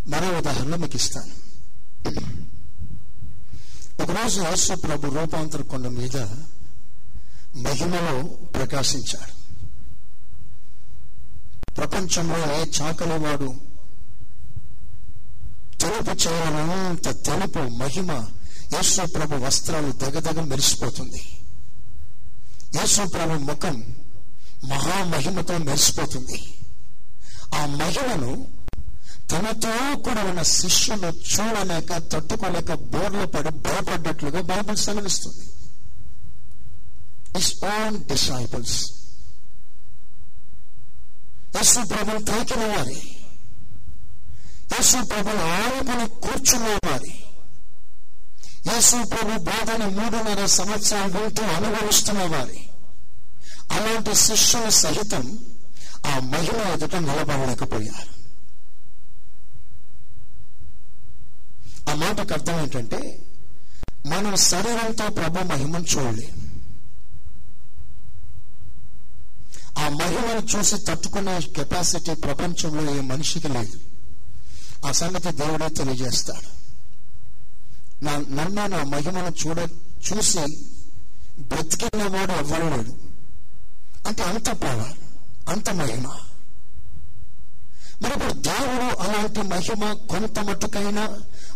మరో 0.09 0.38
ఉదాహరణ 0.38 0.75
మీకు 0.76 0.97
ఇస్తాను 0.97 1.35
ఒకరోజు 4.02 4.40
యేసు 4.40 4.75
ప్రభు 4.75 5.06
రూపాంతర 5.06 5.62
కొండ 5.62 5.87
మీద 5.88 6.16
మహిమలో 7.56 8.23
ప్రకాశించాడు. 8.23 9.32
ప్రపంచంలో 11.73 12.56
ఏ 12.56 12.64
చాకలి 12.80 13.18
వాడు 13.18 13.54
తెలుపు 15.80 16.11
చేయాలంత 16.11 17.25
తెలుపు 17.26 17.59
మహిమ 17.59 18.12
యేసు 18.75 19.02
ప్రభు 19.06 19.44
వస్త్రాలు 19.44 19.92
దగదగ 19.92 20.40
మెరిసిపోతుంది. 20.40 21.23
యేసు 22.75 23.02
ప్రభు 23.09 23.32
ముఖం 23.32 23.94
మహామహిమతో 24.64 25.59
మెరిసిపోతుంది. 25.59 26.54
ఆ 27.54 27.66
మహిమను 27.66 28.62
తనతో 29.33 29.73
కూడా 30.07 30.23
ఉన్న 30.31 30.43
శిష్యులు 30.57 31.09
చూడలేక 31.33 31.91
తట్టుకోలేక 32.12 32.73
బోర్లు 32.93 33.27
పడి 33.35 33.51
భయపడ్డట్లుగా 33.67 34.41
బైబిల్ 34.51 34.79
సెలవిస్తుంది. 34.87 35.45
ఇస్ 37.41 37.53
ఓన్ 37.75 37.97
డిసైపుల్స్ 38.11 38.79
యేసు 41.57 41.81
ప్రభు 41.93 42.19
తాకిన 42.31 42.62
వారి 42.75 43.01
యేసు 44.75 44.99
ప్రభు 45.11 45.33
ఆరోపణ 45.57 46.01
కూర్చున్న 46.25 46.68
వారి 46.87 47.14
యేసు 48.71 48.97
ప్రభు 49.12 49.38
బోధన 49.49 49.83
మూడున్నర 49.99 50.42
సంవత్సరాలు 50.59 51.12
వింటూ 51.18 51.45
అనుభవిస్తున్న 51.57 52.23
వారి 52.35 52.61
అలాంటి 53.77 54.14
శిష్యుల 54.27 54.68
సహితం 54.83 55.27
ఆ 56.11 56.14
మహిమ 56.33 56.59
ఎదుట 56.75 56.95
నిలబడలేకపోయారు. 57.09 58.11
ఆ 61.90 61.95
మాటకు 61.95 62.33
అర్థం 62.33 62.61
ఏంటంటే 62.61 63.18
మనం 64.07 64.37
శరీరంతో 64.37 65.09
ప్రభు 65.09 65.38
మహిమను 65.45 65.85
చూడలేం. 65.85 66.53
ఆ 69.79 69.88
మహిమను 69.88 70.59
చూసి 70.59 70.79
తట్టుకునే 70.79 71.40
కెపాసిటీ 71.40 72.14
ప్రపంచంలో 72.14 72.97
ఏ 72.97 73.01
మనిషికి 73.01 73.49
లేదు. 73.49 73.81
ఆ 74.87 74.92
సంగతి 74.92 75.33
దేవుడే 75.33 75.68
తెలియజేస్తాడు. 75.68 76.62
నా 78.05 78.16
నన్ను 78.16 78.66
నా 78.66 78.85
మహిమను 78.85 79.47
చూడ 79.47 79.59
చూసి 80.12 80.38
బ్రతికినవాడు 81.38 82.12
వాడు 82.12 82.33
ఎవ్వరు 82.33 82.77
లేడు. 82.77 82.95
అంటే 84.09 84.23
అంత 84.23 84.51
పవర్ 84.51 84.99
అంత 85.49 85.71
మహిమ. 85.71 86.07
మరి 88.03 88.12
ఇప్పుడు 88.12 88.33
దేవుడు 88.33 88.97
అలాంటి 88.97 89.42
మహిమ 89.42 89.92
కొంత 89.92 90.38
మట్టుకైనా 90.38 91.09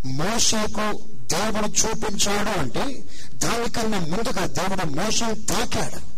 మోసకు 0.07 1.01
దేవుడు 1.35 1.67
చూపించాడు 1.67 2.59
అంటే 2.59 3.03
దానికన్నా 3.35 3.99
ముందుగా 3.99 4.47
దేవుడు 4.47 4.87
మోసం 4.87 5.35
తాకాడు. 5.35 6.17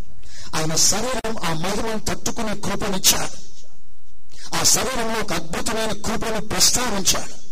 ఆయన 0.57 0.75
శరీరం 0.75 1.39
ఆ 1.45 1.53
మహిమను 1.53 1.99
తట్టుకునే 1.99 2.55
కృపనిచ్చాడు 2.55 3.49
ఆ 4.57 4.63
శరీరంలో 4.63 5.21
ఒక 5.21 5.33
అద్భుతమైన 5.33 5.93
కృపను 5.93 6.41
ప్రస్తావించాడు. 6.41 7.49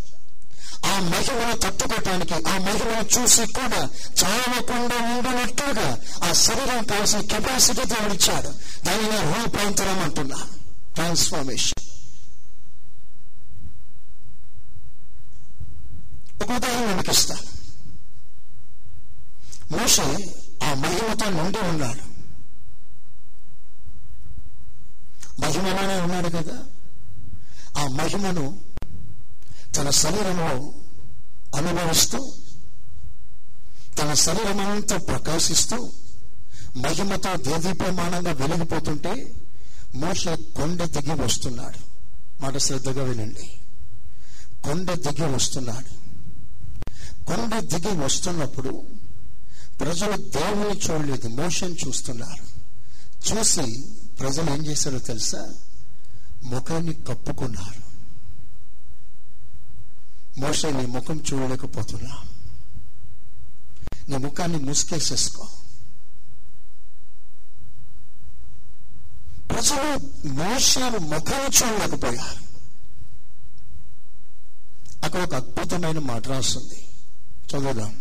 ఆ 0.87 1.01
మహిమను 1.01 1.57
తట్టుకోవటానికి 1.57 2.35
ఆ 2.35 2.59
మహిమను 2.59 3.21
చూసి 3.21 3.47
కూడా 3.47 3.89
చావకుండా 4.25 4.97
ఉండనట్టుగా 4.97 5.99
ఆ 6.25 6.33
శరీరం 6.33 6.85
కావాల్సిన 6.85 7.21
కెపాసిటీ 7.21 7.85
దేవుడిచ్చాడు 7.85 8.49
దానిని 8.87 9.35
రూపాంతరం 9.35 9.99
అంటున్నా. 9.99 10.37
ట్రాన్స్ఫర్మేషన్ 10.95 11.86
ఒక 16.43 16.53
ఉదాహరణ 16.53 16.97
మీకు 16.97 17.11
ఇస్తా 17.11 17.37
మోసే 19.73 20.03
ఆ 20.63 20.75
మహిమతో 20.75 21.31
నిండి 21.31 21.59
ఉన్నాడు. 21.59 22.17
మహిమలోనే 25.41 26.01
ఉన్నాడు 26.01 26.29
కదా. 26.29 26.65
ఆ 27.79 27.87
మహిమను 27.87 28.61
తన 29.77 29.91
శరీరంలో 29.91 30.73
అనుభవిస్తూ 31.57 32.33
తన 33.99 34.15
శరీరమంతా 34.15 34.97
ప్రకాశిస్తూ 34.97 35.93
మహిమతో 36.77 37.37
దేదీప్యమానంగా 37.37 38.33
వెలిగిపోతుంటే 38.33 39.35
మోష 39.95 40.29
కొండ 40.29 40.85
దిగి 40.85 41.23
వస్తున్నాడు. 41.23 41.79
మాట 42.43 42.57
శ్రద్ధగా 42.57 43.03
వినండి. 43.03 43.51
కొండ 44.65 44.93
దిగి 44.93 45.35
వస్తున్నాడు. 45.35 46.06
కొండ 47.27 47.59
దిగి 47.59 47.97
వస్తున్నప్పుడు 47.97 48.87
ప్రజలు 49.81 50.17
దేవుని 50.17 50.79
చూడలేదు 50.79 51.29
మోషన్ 51.29 51.77
చూస్తున్నారు. 51.87 52.57
చూసి 53.29 53.85
ప్రజలు 54.21 54.51
ఏం 54.51 54.67
చేశారో 54.67 54.99
తెలుసా? 54.99 55.55
ముఖాన్ని 56.43 56.95
కప్పుకున్నారు. 56.95 57.87
మోసే 60.41 60.71
నీ 60.71 60.87
ముఖం 60.87 61.23
చూడలేకపోతున్నా 61.33 62.17
నీ 64.09 64.17
ముఖాన్ని 64.17 64.59
ముసుకేసేసుకో. 64.59 65.49
ప్రజలు 69.51 69.99
మోసను 70.29 70.99
ముఖం 70.99 71.41
చూడలేకపోయారు. 71.41 72.47
అక్కడ 75.05 75.21
ఒక 75.21 75.35
అద్భుతమైన 75.35 75.99
మాట 75.99 76.29
రాస్తుంది 76.29 76.83
చదువుదాం 77.47 77.93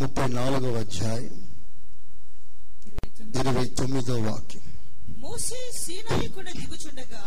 ముప్పై 0.00 0.26
నాలుగవ 0.34 0.74
అధ్యాయం 0.80 1.34
ఇరవై 3.40 3.64
తొమ్మిదో 3.78 4.16
వాక్యం. 4.24 4.64
మోసే 5.22 5.58
సీనాయి 5.76 6.28
కూడా 6.34 6.52
దిగుచుండగా 6.58 7.20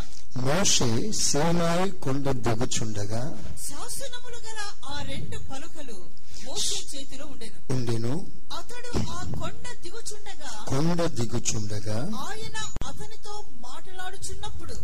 మోషే 0.46 0.88
సేనాయి 1.22 1.90
కొండ 2.04 2.26
దిగుచుండగా 2.46 3.22
శాసనములు 3.66 4.40
గల 4.46 4.60
ఆ 4.88 4.98
రెండు 5.10 5.38
పలుకలు 5.50 5.98
మోసే 6.46 6.78
చేతిలో 6.92 7.26
ఉండెను. 7.34 7.58
ఉండెను. 7.76 8.14
అతడు 8.58 8.92
ఆ 9.12 9.22
కొండ 9.36 9.66
దిగుచుండగా 9.84 10.52
కొండ 10.72 11.00
దిగుచుండగా 11.18 11.98
ఆయన 12.26 12.58
అతనితో 12.90 13.36
మాట్లాడుచున్నప్పుడు 13.68 14.76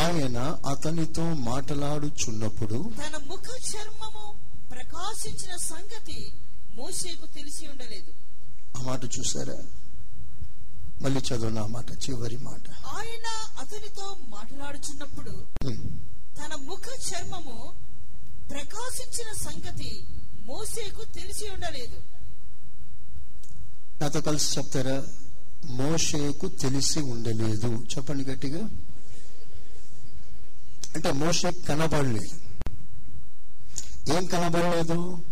ఆయన 0.00 0.38
అతనితో 0.72 1.24
మాట్లాడుచున్నప్పుడు 1.50 2.78
తన 3.00 3.16
ముఖ 3.28 3.46
చర్మము 3.70 4.24
ప్రకాశించిన 4.70 5.56
సంగతి 5.56 6.32
మోసేకు 6.74 7.26
తెలిసి 7.26 7.68
ఉండలేదు. 7.68 8.12
ఆ 8.78 8.82
మాట 8.82 9.04
చూసారా? 9.04 9.56
మళ్ళీ 11.02 11.20
చదువు 11.20 11.66
మాట 11.66 11.90
చివరి 11.90 12.36
మాట. 12.36 12.70
ఆయన 12.70 13.56
అతనితో 13.60 14.16
మాట్లాడుచున్నప్పుడు. 14.28 15.46
తన 16.38 16.54
ముఖ 16.54 16.82
చర్మము 17.12 17.72
ప్రకాశించిన 18.50 19.50
సంగతి 19.50 20.04
మోసేకు 20.44 21.04
తెలిసి 21.04 21.48
ఉండలేదు. 21.48 22.02
నాతో 24.02 24.20
కలిసి 24.20 24.60
చెప్తారా? 24.60 25.06
మోషేకు 25.64 26.48
తెలిసి 26.48 27.00
ఉండలేదు. 27.00 27.66
చెప్పండి 27.66 28.24
గట్టిగా. 28.24 28.68
అంటే 30.94 31.12
మోషే 31.12 31.50
కనబడలేదు. 31.50 32.49
ఏం 34.12 34.26
కనబడలేదు? 34.26 35.22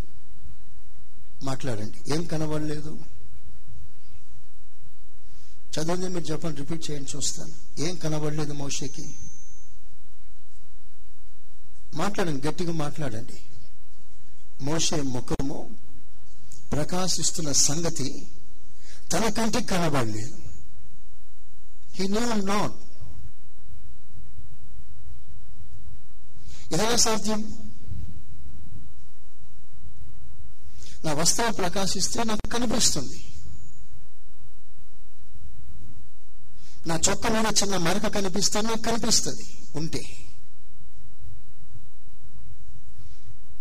మాట్లాడండి. 1.43 2.15
ఏం 2.15 2.25
కనబడలేదు? 2.25 2.99
చదవండి 5.73 6.09
మీరు 6.09 6.25
చెప్పండి 6.25 6.57
రిపీట్ 6.57 6.91
చేయండి 6.91 7.17
చూస్తాను. 7.17 7.81
ఏం 7.81 7.97
కనబడలేదు 7.97 8.53
మోషకి? 8.53 9.15
మాట్లాడండి 11.95 12.49
గట్టిగా 12.49 12.73
మాట్లాడండి. 12.73 13.43
మోషే 14.65 15.03
ముఖము 15.03 15.71
ప్రకాశిస్తున్న 16.73 17.53
సంగతి 17.53 18.27
తన 19.13 19.29
కంటికి 19.29 19.65
కనబడలేదు. 19.65 20.39
హీ 21.95 22.09
నో 22.09 22.21
నాట్ 22.21 22.73
ఏదైనా 26.75 26.97
సాధ్యం? 26.97 27.68
నా 31.05 31.13
వస్త్రం 31.13 31.53
ప్రకాశిస్తే 31.53 32.25
నాకు 32.25 32.49
కనిపిస్తుంది. 32.51 33.25
నా 36.87 37.01
చొక్క 37.11 37.27
మీద 37.27 37.45
చిన్న 37.63 37.77
మరక 37.77 38.15
కనిపిస్తే 38.15 38.61
నాకు 38.61 38.83
కనిపిస్తుంది. 38.83 39.43
ఉంటే. 39.77 40.03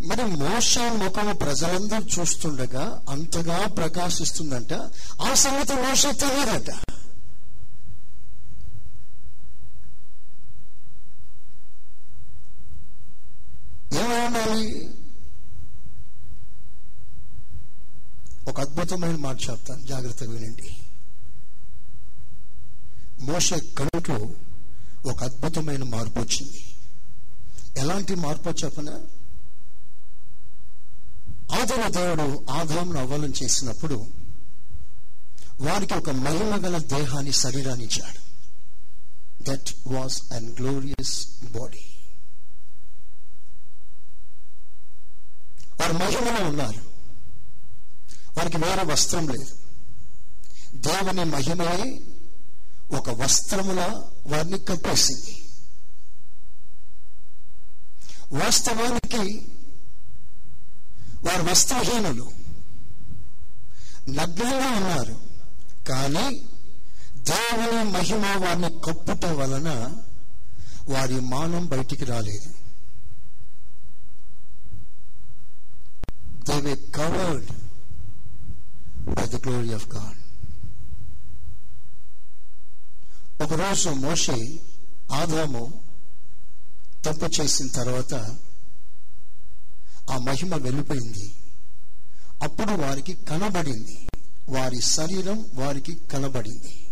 మరి 0.06 0.24
మోష 0.24 0.78
ముఖము 0.78 1.34
ప్రజలందరూ 1.34 2.06
చూస్తుండగా 2.20 3.02
అంతగా 3.10 3.68
ప్రకాశిస్తుందంట. 3.68 4.74
ఆ 5.22 5.34
సంగతి 5.34 5.74
మోష 5.74 6.06
తెలియదట. 6.06 6.70
ఏమనాలి 13.94 14.97
అద్భుతమైన 18.78 19.16
మాట 19.16 19.38
చెప్తాను. 19.50 19.82
జాగ్రత్తగా 19.86 20.32
వినండి. 20.32 20.76
మోష 23.22 23.54
కనుట్లో 23.54 24.30
ఒక 25.12 25.24
అద్భుతమైన 25.24 25.84
మార్పు 25.84 26.20
వచ్చింది. 26.20 26.64
ఎలాంటి 27.78 28.16
మార్పు 28.16 28.50
చెప్పన? 28.50 28.90
ఆదమ 31.52 31.88
దేవుడు 31.88 32.46
ఆదామును 32.52 33.00
అవ్వలం 33.00 33.34
చేసినప్పుడు 33.44 34.08
వారికి 35.62 35.94
ఒక 35.94 36.10
మహిమ 36.10 36.66
గల 36.66 36.78
దేహాన్ని 36.78 37.32
శరీరాన్ని 37.32 37.86
ఇచ్చాడు. 37.86 38.20
That 39.44 39.70
was 39.88 40.34
an 40.34 40.56
glorious 40.60 41.28
body 41.44 41.86
వారు 45.82 45.94
మహిమలో 45.94 46.50
ఉన్నారు. 46.50 46.87
వారికి 48.38 48.58
వేరే 48.58 48.84
వస్త్రం 48.84 49.28
లేదు. 49.28 49.58
దేవుని 50.76 51.24
మహిమయే 51.24 52.02
ఒక 52.98 53.10
వస్త్రములా 53.10 54.04
వారిని 54.28 54.60
కప్పేసింది 54.60 55.44
వాస్తవానికి 58.32 59.48
వారు 61.24 61.42
వస్త్రహీనులు. 61.42 62.32
నగ్నంగా 64.10 64.72
ఉన్నారు. 64.72 65.22
కానీ 65.88 66.42
దేవుని 67.18 67.92
మహిమ 67.92 68.46
వారిని 68.46 68.70
కప్పుట 68.70 69.26
వలన 69.26 69.70
వారి 70.90 71.20
మానం 71.20 71.66
బయటికి 71.66 72.06
రాలేదు. 72.06 72.54
They 76.44 76.60
were 76.62 76.76
covered 76.76 77.57
by 79.10 79.28
the 79.28 79.36
glory 79.36 79.74
of 79.74 79.96
God 79.96 80.18
ఒకరోజు 83.44 83.90
మోషే 83.90 84.60
ఆదాము 85.12 85.82
తప్పు 87.06 87.42
చేసిన 87.42 87.68
తర్వాత 87.68 88.14
ఆ 90.12 90.18
మహిమ 90.18 90.56
వెళ్ళిపోయింది. 90.56 91.36
అప్పుడు 92.44 92.72
వారికి 92.72 93.14
కనబడింది. 93.14 94.08
వారి 94.50 94.82
శరీరం 94.82 95.46
వారికి 95.54 95.96
కనబడింది. 95.96 96.88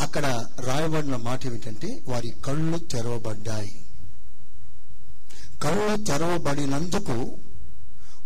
అక్కడ 0.00 0.46
రాయబడిన 0.60 1.16
మాట 1.16 1.46
ఏమిటంటే 1.46 2.02
వారి 2.08 2.30
కళ్ళు 2.44 2.78
తెరవబడ్డాయి. 2.78 3.84
కళ్ళు 5.62 6.04
తెరవబడినందుకు 6.04 7.38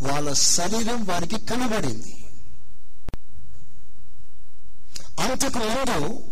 వాళ్ళ 0.00 0.32
శరీరం 0.32 1.04
వారికి 1.04 1.38
కనబడింది. 1.38 2.24
అంతకు 5.20 5.58
ముందు 5.58 6.22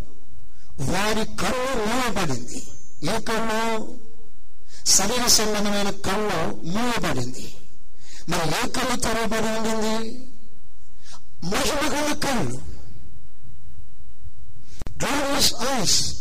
వారి 0.93 1.37
కళ్ళు 1.37 1.87
మూయబడింది. 1.87 2.67
ఏ 3.11 3.21
కళ్ళు 3.21 4.01
శరీర 4.87 5.27
సంబంధమైన 5.27 5.91
కళ్ళు 5.91 6.63
మూయబడింది. 6.65 7.55
మరి 8.29 8.49
ఏ 8.49 8.69
కళ్ళు 8.69 9.01
తెరవబడి 9.01 9.47
ఉండింది? 9.47 10.27
మహిమగల 11.45 12.13
కళ్ళు 12.13 12.71
గ్లోరియస్ 15.05 15.55
ఐస్ 15.81 16.21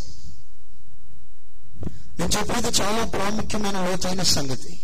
నేను 2.18 2.30
చెప్పేది 2.30 2.66
చాలా 2.66 3.04
ప్రాముఖ్యమైన 3.04 3.84
లోతైన 3.84 4.22
సంగతి. 4.22 4.79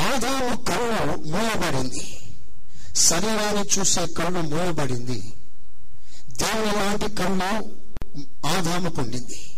ఆదాము 0.00 0.56
కళ్ళు 0.56 1.16
మూయబడింది. 1.16 2.18
శరీరాన్ని 2.96 3.64
చూసే 3.78 4.06
కళ్ళు 4.06 4.40
మూయబడింది. 4.40 5.32
దేవుని 6.28 6.72
లాంటి 6.72 7.14
కళ్ళు 7.14 7.76
ఆదాముకుండింది 8.46 9.50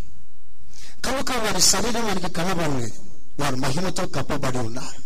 కనుక 1.05 1.31
వారి 1.31 1.63
శరీరం 1.63 2.07
వారికి 2.07 2.33
కనబడలేదు. 2.33 3.05
వారు 3.43 3.57
మహిమతో 3.57 4.07
కప్పబడి 4.07 4.59
ఉన్నారు. 4.59 5.03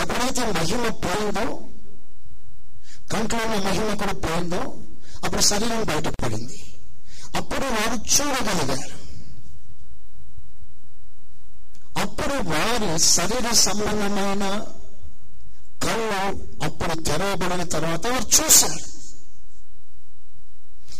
ఎప్పుడైతే 0.00 0.52
మహిమ 0.52 0.88
పోయిందో 0.88 1.60
కంట్లో 3.12 3.38
ఉన్న 3.38 3.66
మహిమ 3.66 3.94
కూడా 3.94 4.12
పోయిందో 4.12 4.74
అప్పుడు 5.24 5.40
శరీరం 5.40 5.84
బయటపడింది. 5.84 6.64
అప్పుడు 7.36 7.64
వారు 7.64 7.94
చూడగలిగారు. 7.94 8.99
అప్పుడు 12.00 12.34
వారి 12.34 12.98
శరీర 12.98 13.52
సంబంధమైన 13.52 14.44
కళ్ళు 15.82 16.20
అప్పుడు 16.64 17.02
తెరవబడిన 17.02 17.62
తర్వాత 17.64 18.06
వారు 18.06 18.24
చూశారు. 18.24 18.90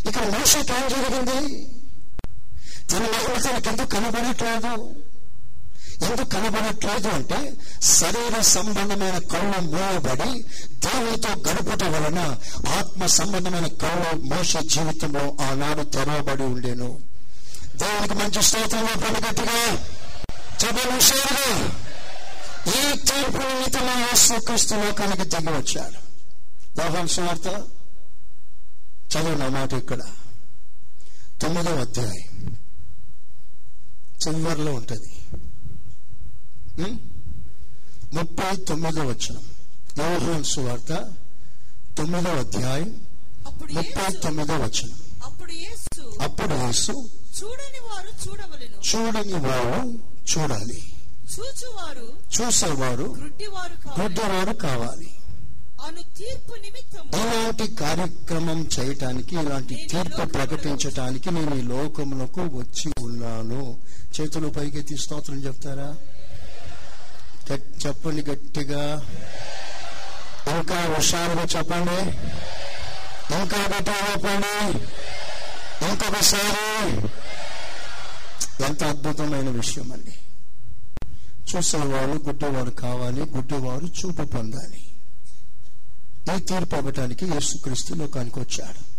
ఇక్కడ 0.08 0.22
మనిషికి 0.22 0.72
ఏం 0.72 0.88
జరిగింది? 0.88 1.66
తన 2.90 2.98
మహిమ 2.98 3.56
ఎందుకు 3.68 3.86
కనబడట్లేదు? 3.86 4.94
ఎందుకు 6.04 6.28
కనబడట్లేదు 6.28 7.08
అంటే 7.08 7.52
శరీర 7.82 8.40
సంబంధమైన 8.40 9.18
కళ్ళు 9.18 9.60
మూయబడి 9.60 10.42
దేవునితో 10.74 11.50
గడుపుట 11.50 11.84
వలన 11.84 12.36
ఆత్మ 12.68 13.06
సంబంధమైన 13.06 13.66
కళ్ళు 13.66 14.34
మోస 14.34 14.56
జీవితంలో 14.56 15.36
ఆనాడు 15.44 15.82
తెరవబడి 15.82 16.42
ఉండేను. 16.42 16.98
దేవునికి 17.76 18.14
మంచి 18.14 18.42
స్తోత్రంలో 18.42 18.94
పనిగట్టిగా 20.62 20.82
చదవనుషారుగా 20.82 21.66
ఈ 22.68 22.98
తీర్పు 22.98 23.38
నిమిత్తమై 23.38 24.02
యేసుక్రీస్తు 24.02 24.74
లోకానికి 24.74 25.24
దిగి 25.24 25.52
వచ్చాడు. 25.58 26.10
యోహాన్ 26.80 27.08
సువార్త 27.08 27.46
చదువు 29.12 29.48
మాట 29.48 29.72
ఇక్కడ. 29.72 30.02
తొమ్మిదవ 31.42 31.80
అధ్యాయం. 31.80 32.56
చివరిలో 34.22 34.74
ఉంటుంది? 34.74 35.12
ముప్పై 38.12 38.56
తొమ్మిదో 38.56 39.02
వచనం. 39.02 39.42
యోహాన్ 39.98 40.44
సువార్త 40.44 41.12
తొమ్మిదవ 41.98 42.38
అధ్యాయం 42.38 43.06
ముప్పై 43.72 44.14
తొమ్మిదో 44.14 44.54
వచనం. 44.54 45.10
యేసు 45.52 46.18
అప్పుడు 46.22 46.54
యేసు 46.54 46.92
చూడని 47.42 47.80
వారు 47.80 48.28
చూడవలెను. 48.28 48.96
చూడని 48.96 49.48
వారు 49.48 50.09
చూడాలి. 50.38 50.82
చూచువారు 51.32 52.08
చూసేవారు 52.40 53.16
గుడ్డవారు 54.00 54.52
కావాలి. 54.52 55.10
ఇలాంటి 57.14 57.74
కార్యక్రమం 57.74 58.68
చేయటానికి 58.80 59.36
ఇలాంటి 59.36 59.74
తీర్పు 59.74 60.26
ప్రకటించటానికి 60.26 61.30
నేను 61.30 61.54
ఈ 61.54 61.62
లోకములకు 61.62 62.40
వచ్చి 62.40 62.92
ఉన్నాను. 63.00 63.78
చేతులు 64.20 64.48
పైకెత్తి 64.48 64.96
స్తోత్రం 64.96 65.44
చెప్తారా? 65.44 65.94
చెప్పండి 67.86 68.30
గట్టిగా. 68.30 68.82
ఇంకా 70.46 70.94
హుషారుగా 70.94 71.44
చెప్పండి. 71.58 72.00
ఇంకా 73.34 73.58
గట్టిగా 73.58 74.12
చెప్పండి 74.12 74.78
ఇంకొకసారి 75.90 77.08
ఎంత 78.64 78.84
అద్భుతమైన 78.84 79.48
విషయం 79.48 79.92
అండి 79.92 80.14
చూసేవారు 81.56 82.10
గుడ్డివారు 82.10 82.70
కావాలి 82.70 83.20
గుడ్డివారు 83.20 83.86
చూపు 83.86 84.22
పొందాలి. 84.22 84.84
ఈ 86.36 86.40
తీర్పు 86.40 86.76
అవ్వటానికి 86.76 87.26
యేసుక్రీస్తు 87.26 87.94
లోకానికి 87.94 88.40
వచ్చాడు. 88.40 88.90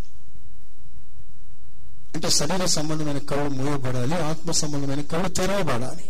అంటే 2.15 2.29
శరీర 2.29 2.65
సంబంధమైన 2.65 3.17
కళ్ళు 3.17 3.49
మూయబడాలి 3.49 4.15
ఆత్మ 4.15 4.51
సంబంధమైన 4.51 5.01
కళ్ళు 5.01 5.29
తెరవబడాలి. 5.29 6.09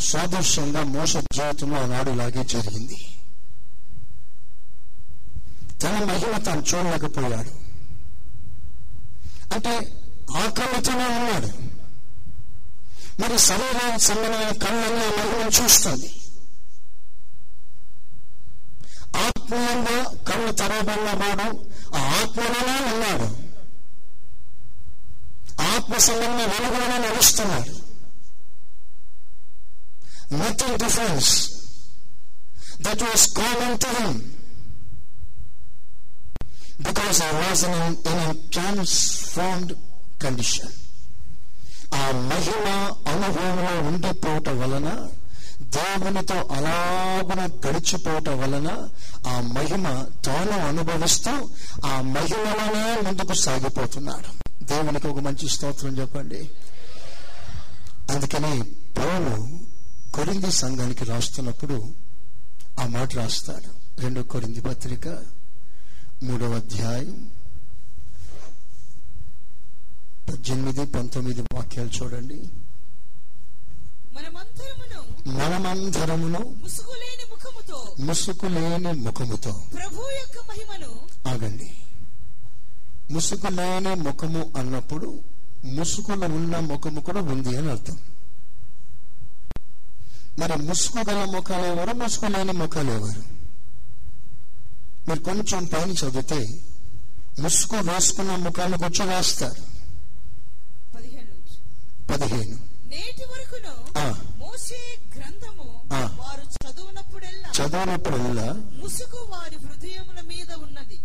సాదృశ్యంగా 0.00 0.84
మోస 0.84 1.16
జీవితంలో 1.16 1.82
ఆనాడు 1.82 2.10
ఇలాగే 2.10 2.44
జరిగింది. 2.44 2.96
తన 5.82 6.04
మహిమ 6.04 6.36
తాను 6.38 6.60
చూడలేకపోయాడు. 6.60 7.50
అంటే 9.54 10.00
ఆకలితోనే 10.36 11.04
ఉన్నాడు 11.04 11.73
మరి 13.20 13.38
శరీరానికి 13.38 14.04
సంబంధమైన 14.04 14.52
కళ్ళల్లో 14.52 15.06
మహిమను 15.16 15.50
చూస్తుంది. 15.50 16.08
ఆత్మీయంగా 19.16 19.98
కళ్ళు 20.28 20.52
తెరవబడిన 20.52 21.10
వాడు 21.10 21.48
ఆ 21.96 22.00
ఆత్మలోనే 22.00 22.76
ఉన్నాడు. 22.92 23.26
ఆత్మ 25.62 25.96
సంబంధమైన 25.96 26.46
వెలుగులోనే 26.46 26.98
నడుస్తున్నాడు. 27.08 27.72
Nothing 30.34 30.78
difference 30.78 31.50
that 32.80 33.02
was 33.02 33.32
common 33.32 33.78
to 33.80 33.86
him 33.86 34.20
because 36.80 37.22
I 37.22 37.30
was 37.30 37.64
in 37.64 37.96
in 38.06 38.50
transformed 38.50 39.74
condition 40.22 40.72
ఆ 41.94 42.10
మహిమ 42.10 42.92
అనుభవంలో 43.08 43.88
ఉండిపోవటం 43.88 44.58
వలన 44.60 45.08
దేవునితో 45.62 46.34
అలాగున 46.34 47.46
గడిచిపోవటం 47.66 48.38
వలన 48.38 48.88
ఆ 49.26 49.40
మహిమ 49.40 50.04
తాను 50.24 50.66
అనుభవిస్తూ 50.68 51.48
ఆ 51.84 52.00
మహిమలోనే 52.00 53.00
ముందుకు 53.00 53.32
సాగిపోతున్నాడు. 53.32 54.44
దేవునికి 54.64 55.06
ఒక 55.06 55.20
మంచి 55.20 55.48
స్తోత్రం 55.48 55.98
చెప్పండి. 55.98 56.50
అందుకని 58.10 58.62
పౌలు 58.96 59.48
కొరింది 60.14 60.52
సంఘానికి 60.52 61.04
రాస్తున్నప్పుడు 61.04 61.94
ఆ 62.80 62.86
మాట 62.86 63.16
రాస్తాడు. 63.16 64.00
రెండో 64.00 64.22
కొరింది 64.22 64.60
పత్రిక 64.60 65.08
మూడవ 66.22 66.54
అధ్యాయం 66.54 67.30
పద్దెనిమిది 70.28 70.84
పంతొమ్మిది 70.86 71.42
వాక్యాలు 71.52 71.90
చూడండి. 71.90 72.38
మనమంతరమును 75.26 76.40
ముసుగులేని 76.62 77.24
ముఖముతో 77.30 77.96
ముసుగు 78.00 78.48
లేని 78.48 78.92
ముఖముతో 78.92 79.52
ప్రభు 79.74 80.02
యొక్క 80.20 80.38
మహిమను 80.48 80.90
ఆగండి. 81.28 81.68
ముసుగు 83.10 83.50
లేని 83.50 83.94
ముఖము 83.94 84.52
అన్నప్పుడు 84.56 85.08
ముసుగులో 85.64 86.26
ఉన్న 86.26 86.58
ముఖము 86.58 87.00
కూడా 87.00 87.20
ఉంది 87.20 87.56
అని 87.56 87.70
అర్థం. 87.70 87.96
మరి 90.38 90.56
ముసుగు 90.62 91.10
గల 91.10 91.24
ముఖాలు 91.24 91.66
ఎవరు? 91.66 91.92
ముసుగు 91.94 92.28
లేని 92.28 92.52
ముఖాలు 92.52 92.90
ఎవరు? 92.90 93.22
మీరు 95.08 95.20
కొంచెం 95.20 95.64
పైన 95.64 95.90
చదివితే 95.90 96.40
ముసుగు 97.40 97.92
వేసుకున్న 97.92 98.36
ముఖాన్ని 98.36 98.78
కొంచెం 98.78 99.08
వేస్తారు. 99.08 99.73
పదిహేను. 102.10 102.58
నేటి 102.86 103.24
వరకును. 103.24 103.74
మోసే 104.38 104.98
గ్రంథము. 105.18 105.82
వారు 105.92 106.42
చదువునప్పుడెల్లా 106.42 107.48
చదివినప్పుడల్లా 107.50 108.52
ముసుగు 108.52 109.26
వారి 109.30 109.56
హృదయముల 109.66 110.20
మీద 110.20 110.52
ఉన్నది. 110.52 111.00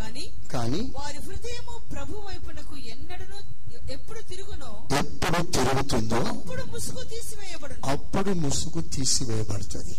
కానీ 0.00 0.30
కానీ 0.52 0.80
వారి 0.80 1.18
హృదయము 1.18 1.80
ప్రభు 1.92 2.16
వైపునకు 2.16 2.76
ఎన్నడను 2.76 3.54
ఎప్పుడు 3.92 4.20
తిరుగునో 4.20 4.96
ఎప్పుడు 4.98 5.42
తిరుగుతుందో 5.42 6.16
అప్పుడు 6.16 6.62
ముసుగు 6.62 7.04
తీసివేయబడును. 7.04 7.90
అప్పుడు 7.90 8.30
ముసుగు 8.30 8.80
తీసివేయబడుతుంది. 8.82 9.96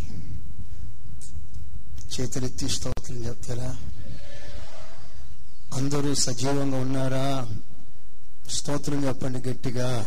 చేతులెత్తి 2.15 2.69
స్తోత్రం 2.69 3.25
చెప్తారా? 3.25 3.75
అందరూ 5.73 6.15
సజీవంగా 6.15 6.77
ఉన్నారా? 6.77 7.47
స్తోత్రం 8.49 9.07
చెప్పండి 9.07 9.49
గట్టిగా. 9.49 10.05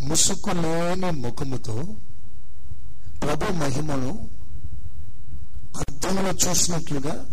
ముసుకులోని 0.00 1.10
ముఖముతో 1.10 1.84
ప్రభు 3.22 3.52
మహిమను 3.52 4.28
అర్థంలో 5.76 6.30
చూసినట్లుగా 6.32 7.26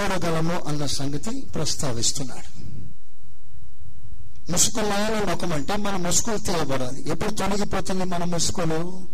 చూడగలము 0.00 0.60
అన్న 0.68 0.86
సంగతి 0.86 1.40
ప్రస్తావిస్తున్నాడు. 1.40 2.70
ముసుగు 4.52 5.30
ముఖం 5.30 5.52
అంటే 5.52 5.76
మన 5.76 5.96
ముసుగులు 5.96 6.38
తీయబడాలి. 6.38 7.08
ఎప్పుడు 7.08 7.30
తొలగిపోతుంది 7.30 8.04
మన 8.04 8.24
ముసుకులు 8.24 9.08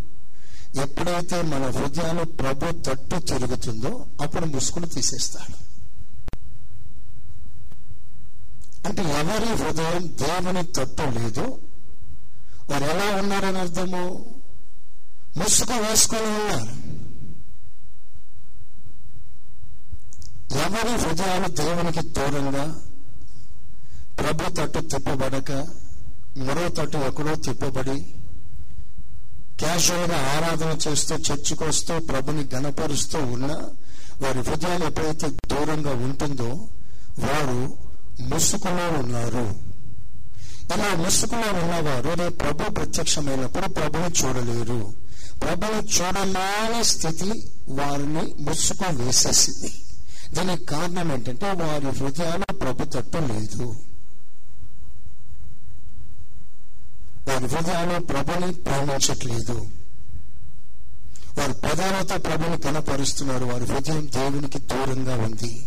ఎప్పుడైతే 0.83 1.43
మన 1.43 1.71
హృదయాలు 1.71 2.25
ప్రభు 2.25 2.73
తట్టు 2.73 3.17
తిరుగుతుందో 3.17 4.07
అప్పుడు 4.23 4.47
ముసుగులు 4.47 4.87
తీసేస్తాడు. 4.87 5.66
అంటే 8.87 9.03
ఎవరి 9.21 9.63
హృదయం 9.63 10.05
దేవుని 10.23 10.63
తట్టు 10.67 11.03
లేదు? 11.19 11.45
వారు 12.71 12.85
ఎలా 12.85 13.17
ఉన్నారని 13.17 13.59
అర్థము? 13.59 14.03
ముసుగు 15.37 15.77
వేసుకొని 15.83 16.27
ఉన్నారు. 16.27 16.75
ఎవరి 20.67 20.95
హృదయాలు 21.03 21.49
దేవునికి 21.53 22.03
దూరంగా? 22.09 22.67
ప్రభు 24.19 24.51
తట్టు 24.51 24.81
తిప్పబడక 24.81 25.51
మరో 26.37 26.69
తట్టు 26.69 26.99
ఎక్కడో 26.99 27.35
తిప్పబడి 27.37 27.97
క్యాషువల్గా 29.59 30.19
ఆరాధన 30.35 30.89
చేస్తూ 30.89 31.15
చర్చికి 31.17 31.65
వస్తూ 31.65 32.01
ప్రభుని 32.01 32.49
గణపరుస్తూ 32.55 33.19
ఉన్న 33.27 33.51
వారి 34.23 34.41
హృదయాలు 34.41 34.85
ఎప్పుడైతే 34.85 35.29
దూరంగా 35.47 35.91
ఉంటుందో 36.07 36.49
వారు 37.19 37.59
ముసుగులో 38.21 38.89
ఉన్నారు 38.89 39.67
ఇలా 40.75 40.95
ముసుగులో 40.95 41.53
ఉన్నవారు 41.53 42.09
రేపు 42.09 42.35
ప్రభు 42.35 42.71
ప్రత్యక్షమైనప్పుడు 42.71 43.69
ప్రభుని 43.69 44.27
చూడలేరు. 44.27 44.93
ప్రభుని 45.43 45.79
చూడలేని 45.79 46.85
స్థితి 46.85 47.51
వారిని 47.69 48.35
ముసుగు 48.41 49.03
వేసేసింది. 49.03 49.75
దీనికి 50.35 50.65
కారణం 50.65 51.13
ఏంటంటే 51.13 51.53
వారి 51.53 51.87
హృదయాలు 51.87 52.53
ప్రభు 52.53 52.85
తట్టు 52.85 53.19
లేదు. 53.19 53.77
వారి 57.29 57.47
హృదయాలు 57.47 58.05
ప్రభుని 58.05 58.53
ప్రేమించట్లేదు. 58.53 59.67
వారి 61.39 61.53
ప్రధానత 61.53 62.25
ప్రభుని 62.25 62.59
కనపరుస్తున్నారు. 62.59 63.45
వారి 63.45 63.65
హృదయం 63.65 64.07
దేవునికి 64.07 64.59
దూరంగా 64.59 65.15
ఉంది. 65.15 65.67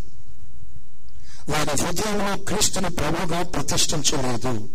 వారి 1.50 1.82
హృదయంలో 1.82 2.44
క్రీస్తుని 2.44 2.90
ప్రభుగా 2.90 3.44
ప్రతిష్ఠించలేదు. 3.44 4.70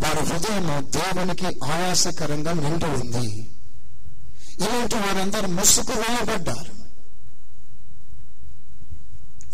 వారి 0.00 0.24
హృదయం 0.24 0.86
దేవునికి 0.90 1.46
ఆయాసకరంగా 1.72 2.52
నిండి 2.52 2.84
ఉంది. 2.84 3.50
ఇలాంటి 4.60 4.94
వారందరూ 4.94 5.48
ముసుగు 5.48 5.92
వేయబడ్డారు. 5.92 6.84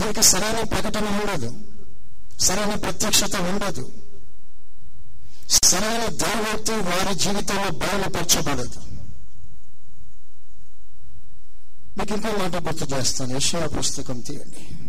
వారికి 0.00 0.22
సరైన 0.22 0.64
ప్రకటన 0.64 1.04
ఉండదు. 1.04 1.60
సరైన 2.40 2.74
ప్రత్యక్షత 2.74 3.36
ఉండదు. 3.36 3.92
సరైన 5.48 6.06
దైవత్వం 6.06 6.84
వారి 6.84 7.14
జీవితంలో 7.14 7.70
బయలుపరచబడదు 7.70 8.80
మీకు 11.98 12.14
ఇంకో 12.14 12.28
మాట 12.28 12.56
గుర్తు 12.56 12.94
చేస్తాను. 12.94 13.36
యషయా 13.36 13.66
పుస్తకం 13.66 14.20
తీయండి. 14.20 14.79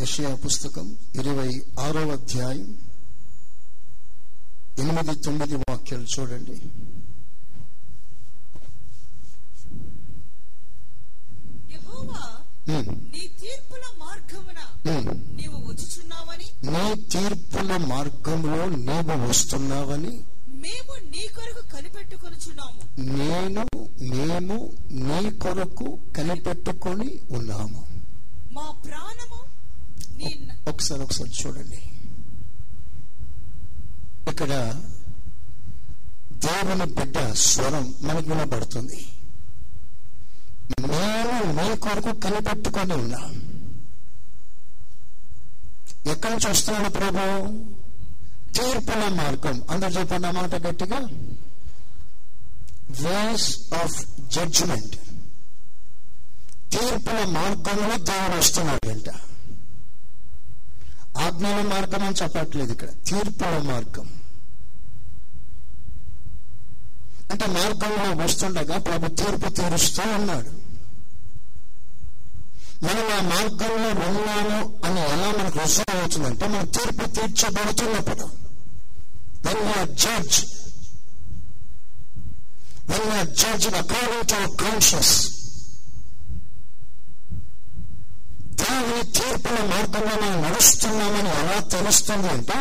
యషయా 0.00 0.34
పుస్తకం 0.34 0.86
ఇరవై 1.14 1.50
ఆరో 1.78 2.02
అధ్యాయం 2.12 2.68
ఎనిమిది 4.78 5.14
తొమ్మిది 5.20 5.56
వాక్యాలు 5.62 6.06
చూడండి. 6.14 6.56
నీ 13.12 13.22
తీర్పుల 13.40 13.84
మార్గమున 13.98 14.60
ఉమ్. 14.92 15.08
నీవు 15.36 15.58
వచ్చుచున్నావని? 15.68 16.46
నీ 16.66 16.82
తీర్పుల 17.12 17.76
మార్గంలో 17.86 18.58
నీవు 18.80 19.16
వస్తున్నావని 19.28 20.12
మేము 20.62 20.94
నీ 21.12 21.22
కొరకు 21.36 21.62
కనిపెట్టుకొనుచున్నాము. 21.72 22.80
నేను 23.18 23.64
మేము 24.12 24.56
నీ 25.08 25.30
కొరకు 25.38 25.86
కనిపెట్టుకొని 26.16 27.08
ఉన్నాము. 27.30 27.80
మా 28.52 28.66
ప్రాణము 28.84 29.40
ఒకసారి 30.68 31.02
ఒకసారి 31.02 31.30
చూడండి. 31.46 31.82
ఇక్కడ 34.30 34.80
దేవుని 36.32 36.94
బిడ్డ 36.94 37.32
స్వరం 37.32 37.94
మనకు 38.02 38.28
వినబడుతుంది. 38.28 39.06
నేను 40.80 41.52
నీ 41.52 41.76
కొరకు 41.76 42.12
కనిపెట్టుకొని 42.20 42.94
ఉన్నా. 42.94 43.18
ఎక్కడి 46.12 46.32
నుంచి 46.32 46.50
వస్తున్నాడు 46.50 46.92
ప్రభు? 46.92 47.16
తీర్పుల 48.52 49.08
మార్గం. 49.08 49.62
అందరు 49.70 49.90
చెప్పండి 49.90 50.26
అన్నమాట 50.26 50.54
గట్టిగా. 50.54 50.98
వేస్ 52.90 53.74
ఆఫ్ 53.74 54.20
జడ్జిమెంట్ 54.20 54.96
తీర్పుల 56.72 57.24
మార్గంలో 57.24 57.96
దేవుడు 57.96 58.36
వస్తున్నాడంట. 58.38 59.29
ఆజ్ఞల 61.20 61.62
మార్గం 61.62 62.02
అని 62.02 62.16
చెప్పట్లేదు 62.22 62.72
ఇక్కడ. 62.72 62.88
తీర్పుల 62.88 63.58
మార్గం. 63.62 64.08
అంటే 67.30 67.46
మార్గంలో 67.46 68.24
వస్తుండగా 68.24 68.78
ప్రభు 68.78 69.08
తీర్పు 69.08 69.48
తీరుస్తూ 69.48 70.02
ఉన్నాడు. 70.02 70.60
మనం 72.84 73.06
ఆ 73.12 73.20
మార్గంలో 73.22 73.88
ఉన్నాము 74.06 74.80
అని 74.84 75.00
ఎలా 75.00 75.30
మనకు 75.38 75.58
రుజువు 75.58 75.96
అవుతుందంటే 75.96 76.46
మనం 76.48 76.66
తీర్పు 76.66 77.06
తీర్చబడుతున్నప్పుడు 77.10 78.24
when 79.46 79.78
are 79.78 79.88
judge 79.88 80.38
when 82.88 83.10
are 83.18 83.28
judge 83.28 83.66
according 83.66 84.28
to 84.28 84.34
our 84.34 84.56
conscious 84.60 85.14
దేవుని 88.54 88.89
తీర్పుల 89.02 89.64
మార్గంలో 89.64 90.22
మనం 90.22 90.42
నడుస్తున్నామని 90.42 91.28
ఎలా 91.28 91.60
తెలుస్తుంది 91.60 92.28
అంటే 92.28 92.54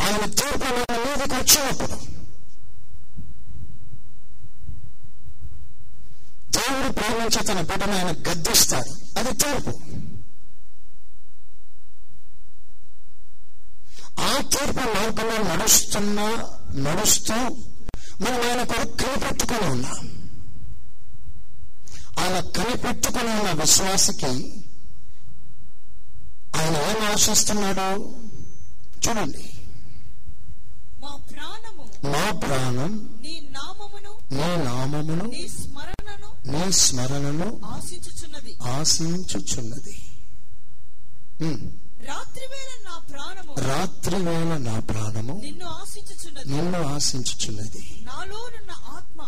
ఆయన 0.00 0.24
తీర్పు 0.26 0.64
మన 0.64 0.96
మీదకి 0.96 1.34
వచ్చినప్పుడు. 1.34 2.16
దేవుడు 6.50 6.92
ప్రేమించి 6.92 7.46
తన 7.46 7.60
బిడ్డను 7.60 7.96
ఆయన 7.96 8.10
గద్దిస్తాడు. 8.10 9.18
అది 9.18 9.36
తీర్పు. 9.36 9.80
ఆ 14.20 14.40
తీర్పు 14.40 14.80
మార్గంలో 14.80 15.54
నడుస్తున్నా 15.54 16.44
నడుస్తూ 16.74 17.34
మనం 18.20 18.48
ఆయన 18.48 18.62
కొరకు 18.62 18.96
కనిపెట్టుకుని 18.96 19.70
ఉన్నాం. 19.70 20.16
అలా 22.18 22.40
కనిపెట్టుకుని 22.40 23.40
ఉన్న 23.40 23.60
విశ్వాసకి 23.60 24.62
ఆయన 26.66 26.78
ఏం 26.90 27.00
ఆశిస్తున్నాడు 27.08 27.88
చూడండి. 29.04 29.42
మా 31.02 31.10
ప్రాణము 31.30 31.84
మా 32.12 32.22
ప్రాణం 32.42 32.92
నీ 33.24 33.34
నామమును 34.66 35.26
నీ 36.52 36.62
స్మరణను 36.80 37.48
ఆశించుచున్నది. 37.74 38.52
రాత్రి 42.08 42.46
వేళ 44.24 44.50
నా 44.66 44.74
ప్రాణము 44.82 45.34
నిన్ను 46.50 46.76
ఆశించుచున్నది. 46.94 47.82
నాలో 48.08 48.40
ఉన్న 48.56 48.72
ఆత్మ 48.96 49.20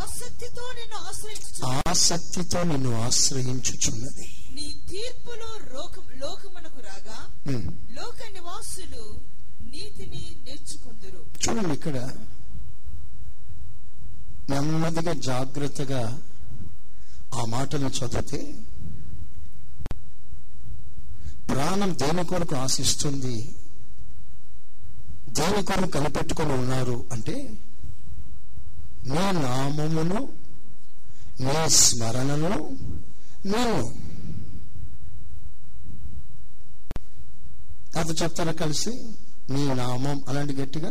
ఆసక్తితో 0.00 0.64
నిన్ను 0.78 0.98
ఆశ్రయించు 1.08 1.62
ఆసక్తితో 1.92 2.60
నిన్ను 2.70 2.90
ఆశ్రయించుచున్నది. 3.06 4.26
తీర్పులో 4.90 5.50
లోకం 5.74 6.04
లోకమునకు 6.20 6.80
రాగా. 6.80 7.18
లోక 7.90 8.18
నివాసులు 8.32 9.04
నీతిని 9.72 10.22
నేర్చుకుందురు. 10.44 11.22
చూడండి 11.42 11.74
ఇక్కడ. 11.74 11.96
నెమ్మదిగా 14.50 15.12
జాగ్రత్తగా 15.12 16.02
ఆ 17.34 17.44
మాటలు 17.44 17.88
చదివితే 17.98 18.40
ప్రాణం 21.48 21.90
దేని 21.94 22.24
కొరకు 22.24 22.56
ఆశిస్తుంది? 22.56 23.36
దేని 25.28 25.62
కొరకు 25.64 25.90
కనిపెట్టుకొని 25.90 26.52
ఉన్నారు 26.52 27.04
అంటే 27.12 27.36
నీ 29.06 29.24
నామమును 29.42 30.20
నీ 31.40 31.56
స్మరణను 31.80 32.52
నేను 33.46 33.76
అది 37.96 38.12
చెప్తారా 38.12 38.52
కలిసి? 38.52 38.90
నీ 39.50 39.74
నామం 39.74 40.24
అలాంటి 40.28 40.52
గట్టిగా. 40.52 40.90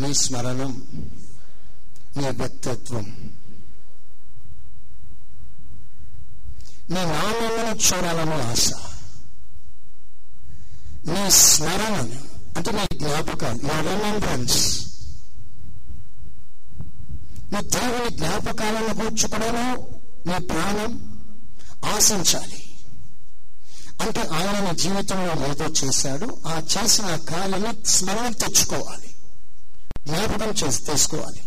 నీ 0.00 0.14
స్మరణం 0.14 0.86
నీ 2.16 2.28
వ్యక్తిత్వం. 2.28 3.32
నీ 6.90 7.04
నామమును 7.04 7.76
చూడాలని 7.76 8.34
ఆశ. 8.34 8.72
నీ 11.06 11.30
స్మరణను 11.30 12.20
అంటే 12.56 12.72
నీ 12.72 12.98
జ్ఞాపకాలు 12.98 13.58
నీ 13.62 13.80
రిమెంబరెన్స్ 13.80 14.88
నీ 17.52 17.62
దేవుని 17.62 18.16
జ్ఞాపకాలను 18.16 18.94
కూర్చుకోవడము 18.94 20.00
నీ 20.26 20.44
ప్రాణం 20.44 21.18
ఆశించాలి. 21.84 22.57
అంటే 24.00 24.20
ఆయన 24.20 24.70
నీ 24.70 24.78
జీవితంలో 24.78 25.46
ఏదో 25.46 25.64
చేశాడు 25.64 26.38
ఆ 26.46 26.62
చేసిన 26.76 27.16
కార్యాన్ని 27.16 27.86
స్మరణ 27.86 28.28
తెచ్చుకోవాలి. 28.32 29.14
జ్ఞాపకం 30.06 30.50
చేసి 30.50 30.84
తీసుకోవాలి 30.84 31.42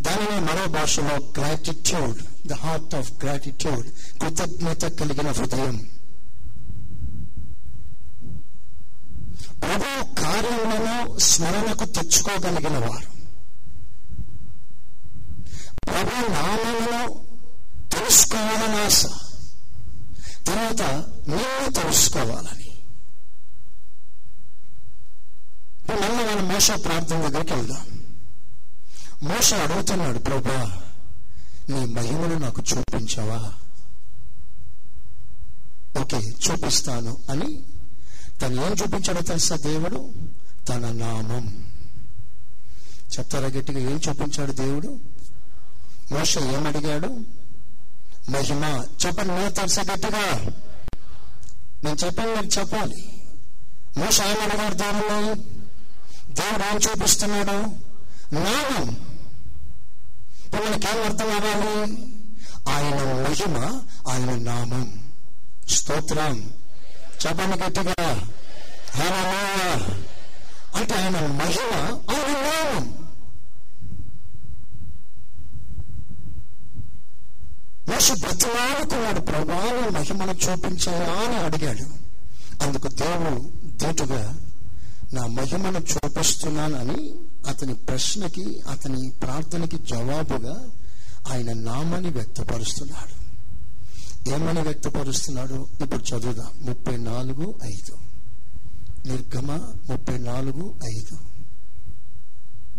దానిని 0.00 0.40
మరో 0.40 0.66
భాషలో 0.66 1.16
gratitude 1.16 2.48
the 2.48 2.52
heart 2.52 2.94
of 2.94 3.12
gratitude 3.24 4.18
కృతజ్ఞత 4.18 4.84
కలిగిన 4.84 5.30
హృదయం. 5.30 5.90
ప్రభు 9.62 10.20
కార్యములను 10.20 11.18
స్మరణకు 11.18 11.84
తెచ్చుకోగలిగిన 11.84 12.78
వారు. 12.78 13.10
ప్రభు 15.86 16.32
నామమును 16.32 17.20
తెలుసుకోవాలని 17.96 18.84
ఆశ. 18.84 19.06
తర్వాత 20.46 20.82
నిన్ను 21.28 21.70
తెలుసుకోవాలని. 21.70 22.70
మళ్ళీ 25.90 26.24
మనం 26.24 26.48
మోస 26.48 26.70
ప్రార్థన 26.70 27.28
దగ్గరికి 27.28 27.52
వెళ్దాం. 27.52 28.00
మోస 29.22 29.54
అడుగుతున్నాడు 29.54 30.18
ప్రభా 30.18 30.82
నీ 31.70 31.84
మహిమను 31.84 32.38
నాకు 32.38 32.62
చూపించవా? 32.62 33.52
ఓకే 36.00 36.16
చూపిస్తాను 36.16 37.18
అని 37.30 37.62
తను 38.42 38.66
ఏం 38.66 38.72
చూపించాడో 38.72 39.20
తెలుసా 39.20 39.56
దేవుడు? 39.56 40.12
తన 40.68 40.92
నామం. 40.92 41.70
చెప్తారా 43.18 43.48
గట్టిగా 43.48 43.78
ఏం 43.78 44.00
చూపించాడు 44.08 44.52
దేవుడు? 44.52 44.98
మోస 46.12 46.38
ఏమడిగాడు? 46.38 47.39
మహిమ 48.30 48.84
చెప్పండి 49.06 49.32
మీరు 49.32 49.50
తెలుసా 49.50 49.82
గట్టిగా 49.82 50.50
నేను 51.84 51.96
చెప్పాను 52.06 52.34
మీరు 52.34 52.60
చెప్పాలి. 52.60 53.22
మోస 53.96 54.20
ఏమడిగాడు 54.20 54.74
దేవుడు 54.74 55.34
దేవుడు 56.32 56.64
ఏం 56.64 56.76
చూపిస్తున్నాడు? 56.76 57.52
నామం 58.34 58.96
ఇప్పుడు 60.44 60.62
మనకేం 60.62 61.02
అర్థం 61.04 61.32
అవ్వాలి? 61.32 61.92
ఆయన 62.68 62.94
మహిమ 62.94 63.82
ఆయన 64.08 64.42
నామం. 64.42 65.12
స్తోత్రం. 65.68 66.52
చెప్పండి 67.26 67.58
గట్టిగా. 67.58 68.28
అంటే 70.76 70.94
ఆయన 70.94 71.26
మహిమ 71.26 71.74
ఆయన 72.10 72.32
నామం. 72.32 72.99
మోస 77.90 78.12
బ్రతిమాలుకున్నాడు 78.12 79.20
ప్రభావం 79.20 79.94
మహిమను 79.94 80.32
చూపించాయా 80.32 81.12
అని 81.12 81.36
అడిగాడు. 81.36 82.10
అందుకు 82.64 82.88
దేవుడు 82.88 83.50
దీటుగా 83.66 84.36
నా 85.12 85.26
మహిమను 85.26 85.78
చూపిస్తున్నానని 85.78 87.14
అతని 87.48 87.74
ప్రశ్నకి 87.74 88.60
అతని 88.70 89.10
ప్రార్థనకి 89.10 89.78
జవాబుగా 89.78 90.68
ఆయన 91.32 91.52
నామని 91.52 92.10
వ్యక్తపరుస్తున్నాడు. 92.10 93.20
ఏమని 94.30 94.60
వ్యక్తపరుస్తున్నాడు? 94.60 95.66
ఇప్పుడు 95.80 96.16
చదువుదాం. 96.16 96.46
ముప్పై 96.60 96.96
నాలుగు 96.96 97.54
ఐదు. 97.64 97.96
నిర్గమ 99.08 99.52
ముప్పై 99.90 100.18
నాలుగు 100.18 100.74
ఐదు. 100.84 101.29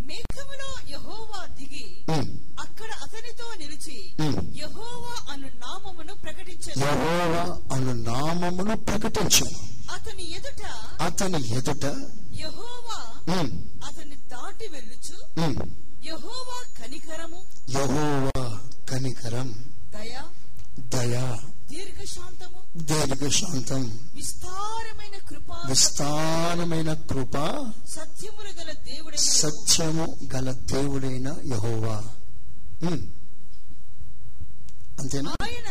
మేఘములో 0.06 0.68
యెహోవా 0.90 1.40
దిగి 1.58 1.84
అక్కడ 2.58 2.90
అతనితో 3.04 3.46
నిలిచి. 3.58 3.96
యెహోవా 4.54 5.14
అను 5.32 5.48
నామమును 5.62 6.14
ప్రకటించను. 6.14 6.80
యెహోవా 6.84 7.42
అను 7.72 7.92
నామమును 8.02 8.76
ప్రకటించను. 8.80 9.52
అతని 9.90 10.24
ఎదుట 10.32 10.62
అతని 11.00 11.40
ఎదుట 11.56 11.84
యెహోవా 12.34 12.98
ఉమ్, 13.36 13.50
అతన్ని 13.84 14.16
దాటి 14.28 14.68
వెళ్ళుచు. 14.68 15.16
యెహోవా 16.04 16.58
కనికరము. 16.78 17.40
యెహోవా 17.70 18.44
కనికరం. 18.90 19.48
దయ. 19.94 20.14
దయా. 20.88 21.26
దీర్ఘశాంతము 21.72 22.60
దీర్ఘశాంతం 22.76 23.98
విస్తారమైన 24.14 25.18
కృప 25.28 25.52
విస్తారమైన 25.68 26.92
కృప 26.92 27.36
సత్యములు 27.88 28.60
గల 28.60 28.72
యెహోవా. 28.72 29.16
సత్యము 29.16 30.16
గల 30.34 30.50
దేవుడైన 30.52 31.28
యహోవా. 31.28 32.04
అంతేనా 35.00 35.30
ఆయన. 35.30 35.70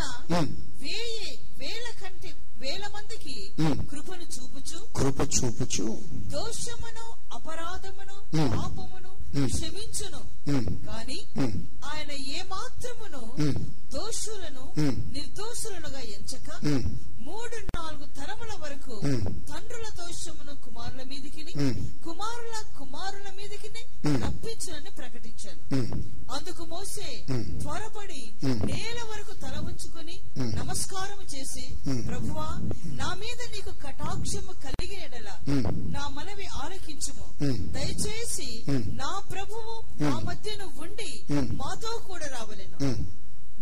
వేయి 0.80 1.40
వేల 1.58 2.04
కంటే 2.04 2.34
వేల 2.58 2.88
మందికి. 2.88 3.52
కృపను 3.90 4.22
చూపుచు 4.22 4.80
కృప 4.96 5.22
చూపుచు 5.22 5.98
దోషమును 6.14 7.06
అపరాధమును. 7.34 8.48
పాపమును. 8.58 9.11
క్షమించును. 9.32 10.20
కాని. 10.86 11.20
ఆయన 11.86 12.12
ఏ 12.12 12.42
మాత్రమును. 12.50 13.36
దోషులను 13.94 14.74
ఉమ్. 14.78 15.14
నిర్దోషులుగా 15.14 16.00
ఎంచక. 16.00 16.50
మూడు 17.22 17.56
నాలుగు 17.56 18.06
తరముల 18.06 18.54
వరకు. 18.62 19.00
తండ్రుల 19.54 19.86
దోషమును 20.00 20.56
కుమారుల 20.56 21.04
మీదికి. 21.04 21.44
కుమారుల 22.04 22.78
కుమారుల 22.80 23.32
మీదికి. 23.36 23.68
రప్పించునని 24.08 24.90
ప్రకటించాను. 24.90 25.76
అందుకు 26.34 26.66
మోసే. 26.66 27.26
త్వరపడి. 27.62 28.32
నేల 28.44 29.00
వరకు 29.12 29.34
తల 29.34 29.60
ఉంచుకొని. 29.60 30.20
నమస్కారం 30.38 31.40
చేసి. 31.40 31.74
ప్రభువా 32.08 32.48
నా 32.86 33.14
మీద 33.14 33.52
నీకు 33.56 33.70
కటాక్షము 33.70 34.52
కలిగి. 34.52 34.98
నా 35.92 36.08
మనవి 36.08 36.46
ఆలకించుము. 36.46 37.54
దయచేసి. 37.72 38.64
నా 38.72 39.20
ప్రభువు 39.32 40.04
మా 40.04 40.18
ఉమ్. 40.18 40.26
మధ్యను 40.26 40.72
ఉండి. 40.82 41.24
మాతో 41.32 42.02
కూడా 42.08 42.26
రావలెను. 42.28 43.06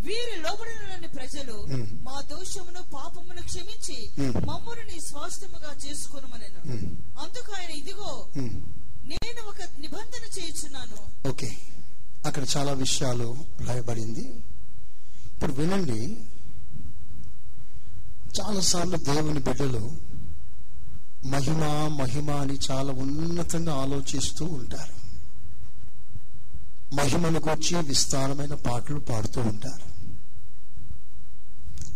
వీరి 0.06 0.36
లోబడిన 0.41 1.08
ప్రజలు. 1.08 1.56
మా 2.04 2.22
దోషమును 2.30 2.82
పాపమును 2.93 3.41
క్షమించి. 3.41 3.97
మమ్మును 4.45 4.84
నీ 4.91 5.00
స్వాస్థ్యముగా 5.00 5.76
చేసుకునమనెను. 5.86 6.62
అందుకు 7.20 7.54
ఆయన 7.54 7.72
ఇదిగో. 7.72 8.12
నేను 9.12 9.41
ఒక 9.47 9.62
నిబంధన 9.80 10.24
చేయుచున్నాను 10.38 10.97
ఓకే 11.30 11.50
అక్కడ 12.26 12.45
చాలా 12.58 12.74
విషయాలు 12.74 13.28
రాయబడింది 13.68 14.24
ఇప్పుడు 15.34 15.54
వినండి 15.54 16.00
చాలాసార్లు 18.39 18.97
దేవుని 19.04 19.39
బిడ్డలు 19.39 19.84
మహిమ 21.26 21.62
మహిమ 22.02 22.32
అని 22.32 22.58
చాలా 22.72 22.93
ఉన్నతంగా 22.93 23.74
ఆలోచిస్తూ 23.76 24.45
ఉంటారు 24.45 24.93
మహిమను 26.93 27.39
వచ్చి 27.45 27.76
విస్తారమైన 27.82 28.54
పాటలు 28.68 29.00
పాడుతూ 29.00 29.41
ఉంటారు 29.41 29.89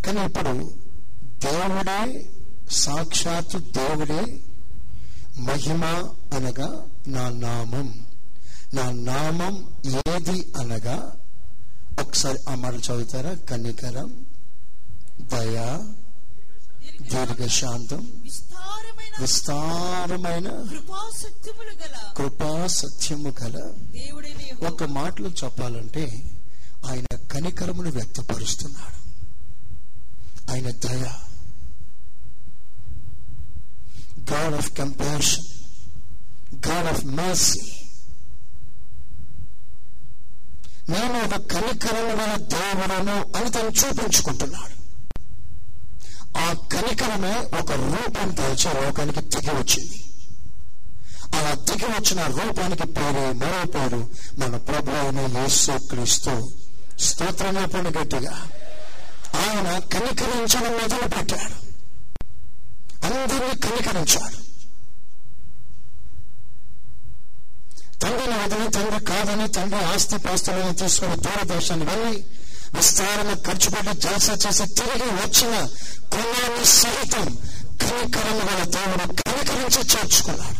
కానీ 0.05 0.25
ఇప్పుడు 0.25 0.53
దేవుడే 1.45 2.29
సాక్షాత్తు 2.71 3.57
దేవుడే 3.57 4.39
మహిమ 5.37 5.85
అనగా 6.33 6.85
నా 7.07 7.29
నామం. 7.29 8.05
నా 8.73 8.91
నామం 8.91 9.73
ఏది 10.09 10.53
అనగా? 10.57 11.15
ఒకసారి 12.01 12.37
మాట 12.55 12.73
చదువుతారా? 12.73 13.33
కనికరం 13.49 14.25
దయ 15.21 15.57
దీర్ఘశాంతం 17.01 18.11
విస్తారమైన 19.19 20.47
కృపా 22.17 22.67
సత్యము 22.67 23.33
గల. 23.43 23.57
ఒక 24.67 24.83
మాటలో 24.83 25.29
చెప్పాలంటే 25.29 26.03
ఆయన 26.85 27.15
కనికరమును 27.31 27.89
వ్యక్తపరుస్తున్నాడు. 27.89 29.02
ఆయన 30.51 30.69
దయ. 30.69 31.03
God 34.31 34.53
of 34.53 34.77
compassion 34.77 35.45
God 36.67 36.87
of 36.87 37.05
mercy 37.05 37.59
నేను 40.89 41.19
ఒక 41.25 41.51
కనికరమైన 41.51 42.35
దేవుడను 42.35 43.37
అని 43.37 43.51
తను 43.51 43.69
చూపించుకుంటున్నాడు. 43.69 44.83
ఆ 46.37 46.53
కనికరమే 46.53 47.35
ఒక 47.37 47.71
రూపం 47.71 48.35
దాల్చి 48.35 48.73
లోకానికి 48.73 49.21
దిగి 49.21 49.51
వచ్చింది. 49.51 50.05
అలా 51.33 51.53
దిగి 51.53 51.85
వచ్చిన 51.85 52.27
రూపానికి 52.27 52.87
పేరు 52.87 53.33
మరో 53.33 53.71
పేరు 53.71 54.09
మన 54.39 54.57
ప్రభు 54.57 54.91
అయిన 54.91 55.37
యేసు 55.37 55.71
క్రీస్తు 55.71 56.51
స్తోత్రం 56.99 57.69
పండుగట్టుగా 57.69 58.01
గట్టిగా 58.01 58.62
ఆయన 59.43 59.69
కనికరించడం 59.93 60.73
మొదలు 60.79 61.07
పెట్టాడు 61.13 61.49
అందరినీ 63.07 63.53
కనికరించాడు 63.65 64.37
తండ్రిని 68.01 68.37
వదిలి 68.39 68.67
తండ్రి 68.75 68.99
కాదని 69.09 69.47
తండ్రి 69.55 69.81
ఆస్తి 69.91 70.17
పాస్తులను 70.23 70.73
తీసుకుని 70.79 71.17
దూరదర్శన్ 71.25 71.83
వెళ్ళి 71.89 72.15
విస్తారణ 72.75 73.31
ఖర్చు 73.45 73.69
పెట్టి 73.73 73.93
జలస 74.03 74.29
చేసి 74.43 74.65
తిరిగి 74.77 75.09
వచ్చిన 75.19 75.53
కొన్నాన్ని 76.13 76.65
సహితం 76.73 77.27
కనికరణ 77.81 78.39
గల 78.47 78.61
దేవుడు 78.75 79.05
కనికరించి 79.21 79.81
చేర్చుకున్నాడు 79.93 80.59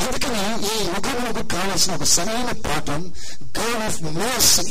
అందుకని 0.00 0.42
ఈ 0.68 0.76
యుగములకు 0.88 1.42
కావలసిన 1.52 1.94
ఒక 1.94 2.06
సరైన 2.14 2.50
పాఠం 2.64 3.02
గాడ్ 3.56 3.82
ఆఫ్ 3.86 4.00
మోసీ 4.18 4.68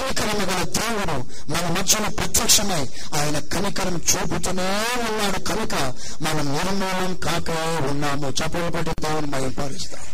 కనికరము 0.00 0.44
గల 0.44 0.62
దేవుడు 0.78 1.16
మన 1.50 1.64
మధ్యన 1.68 2.08
ప్రత్యక్షమై 2.08 2.82
ఆయన 3.14 3.38
కనికరం 3.52 3.96
చూపుతూనే 4.10 4.68
ఉన్నాడు 5.08 5.38
కనుక 5.40 5.74
మనం 6.22 6.52
నిర్మూలం 6.52 7.14
కాక 7.16 7.48
ఉన్నాము. 7.90 8.28
చప్పలు 8.30 8.70
పట్టి 8.70 8.92
దేవుని 9.00 9.26
మయంపరుస్తాం 9.26 10.06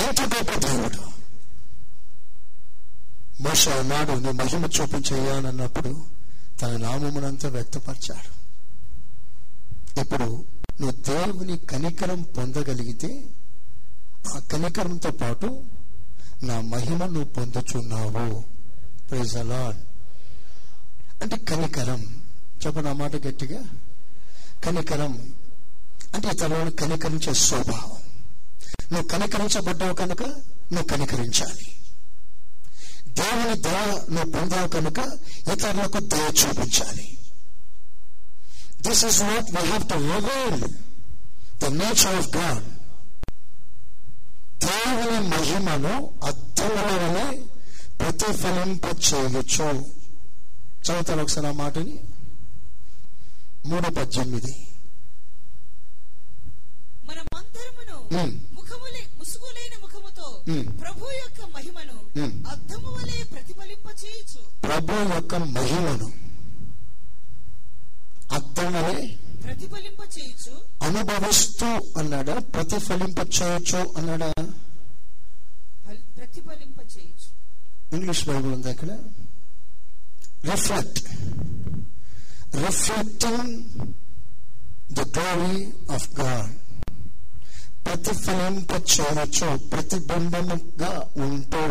ఎంత 0.00 0.20
గొప్ప 0.34 0.66
దేవుడు! 0.66 1.00
మోష 3.42 3.68
నాడు 3.82 4.12
నీ 4.12 4.30
మహిమ 4.32 4.66
చూపించేయానన్నప్పుడు 4.76 5.90
తన 6.60 6.76
నామమునంతా 6.76 7.48
వ్యక్తపరిచాడు. 7.48 8.30
ఇప్పుడు 10.00 10.28
నువ్వు 10.80 10.96
దేవుని 11.08 11.58
కనికరం 11.66 12.22
పొందగలిగితే 12.36 13.10
ఆ 14.34 14.38
కనికరంతో 14.52 15.10
పాటు 15.10 15.48
నా 16.42 16.60
మహిమ 16.60 17.04
నువ్వు 17.04 17.24
పొందుచున్నావు. 17.24 18.44
ప్రైజ్ 19.10 19.36
అంటే 21.22 21.36
కనికరం. 21.36 22.22
చెప్పు 22.66 22.78
మాట 22.78 23.26
గట్టిగా. 23.26 23.62
కనికరం. 24.64 25.32
అంటే 26.14 26.28
ఇతరులను 26.28 26.70
కనికరించే 26.70 27.34
స్వభావం. 27.34 27.98
నువ్వు 28.92 29.08
కనికరించబడ్డావు 29.08 29.94
కనుక 29.94 30.22
నువ్వు 30.22 30.84
కనికరించాలి. 30.84 31.76
దేవుని 33.08 33.60
దయ 33.60 34.02
నువ్వు 34.10 34.30
పొందావు 34.30 34.68
కనుక 34.68 34.98
ఇతరులకు 35.52 35.98
దయ 35.98 36.28
చూపించాలి. 36.28 37.18
This 38.88 39.04
is 39.04 39.22
what 39.22 39.60
we 39.60 39.66
have 39.66 39.88
to 39.88 39.94
reveal 39.94 40.72
the 41.62 41.82
nature 41.82 42.14
of 42.14 42.36
God 42.36 42.79
దేవుని 44.62 45.28
మహిమను 45.28 45.94
అర్థములనే 46.24 47.26
ప్రతిఫలింప 48.00 48.84
చేయొచ్చు 49.06 49.68
చదువుతాను 50.84 51.22
ఒకసారి 51.22 51.46
ఆ 51.46 51.52
మాటని. 51.52 51.94
మూడు 53.66 53.88
పద్దెనిమిది 53.90 54.52
యొక్క 61.18 61.44
మహిమను 61.54 61.96
ప్రభు 64.62 64.94
యొక్క 65.14 65.34
మహిమను 65.56 66.06
అర్థం 68.30 68.72
వలె 68.74 68.98
ప్రతిఫలింప 69.40 70.00
చేయుచు 70.14 70.52
అనుభవిస్తూ 70.82 71.68
అన్నాడా? 71.98 72.34
ప్రతిఫలింప 72.54 73.18
చేయొచ్చు 73.36 73.80
అన్నాడా? 73.96 74.28
ఫల్- 75.86 76.04
ప్రతిఫలింప 76.16 76.78
చేయుచు 76.94 77.28
ఇంగ్లీష్ 77.92 78.24
బైబుల్ 78.28 78.52
ఉంది 78.52 78.68
అక్కడ 78.68 78.90
reflect 80.44 81.00
reflecting 82.56 83.54
the 84.92 85.00
glory 85.16 85.56
of 85.90 86.08
God 86.20 86.52
ప్రతిఫలింప 87.86 88.70
చేయవచ్చు 88.92 89.48
ప్రతిబింబముగా 89.68 90.92
ఉంటూ 91.26 91.64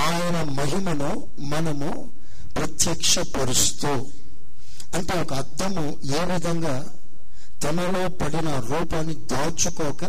ఆయన 0.00 0.36
మహిమను 0.58 1.10
మనము 1.48 1.90
ప్రత్యక్షపరుస్తూ 2.56 3.92
అంటే 4.94 5.20
ఒక 5.22 5.34
అర్థము 5.34 5.84
ఏ 6.18 6.24
విధంగా 6.24 6.74
తనలో 7.62 8.08
పడిన 8.08 8.58
రూపాన్ని 8.70 9.14
దాచుకోక 9.30 10.02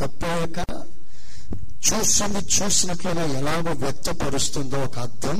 కప్పేయక 0.00 0.58
చూసింది 1.86 2.40
చూసినట్లుగా 2.54 3.24
ఎలాగో 3.38 3.72
వ్యక్తపరుస్తుందో 3.72 4.78
ఒక 4.78 4.98
అర్థం. 4.98 5.38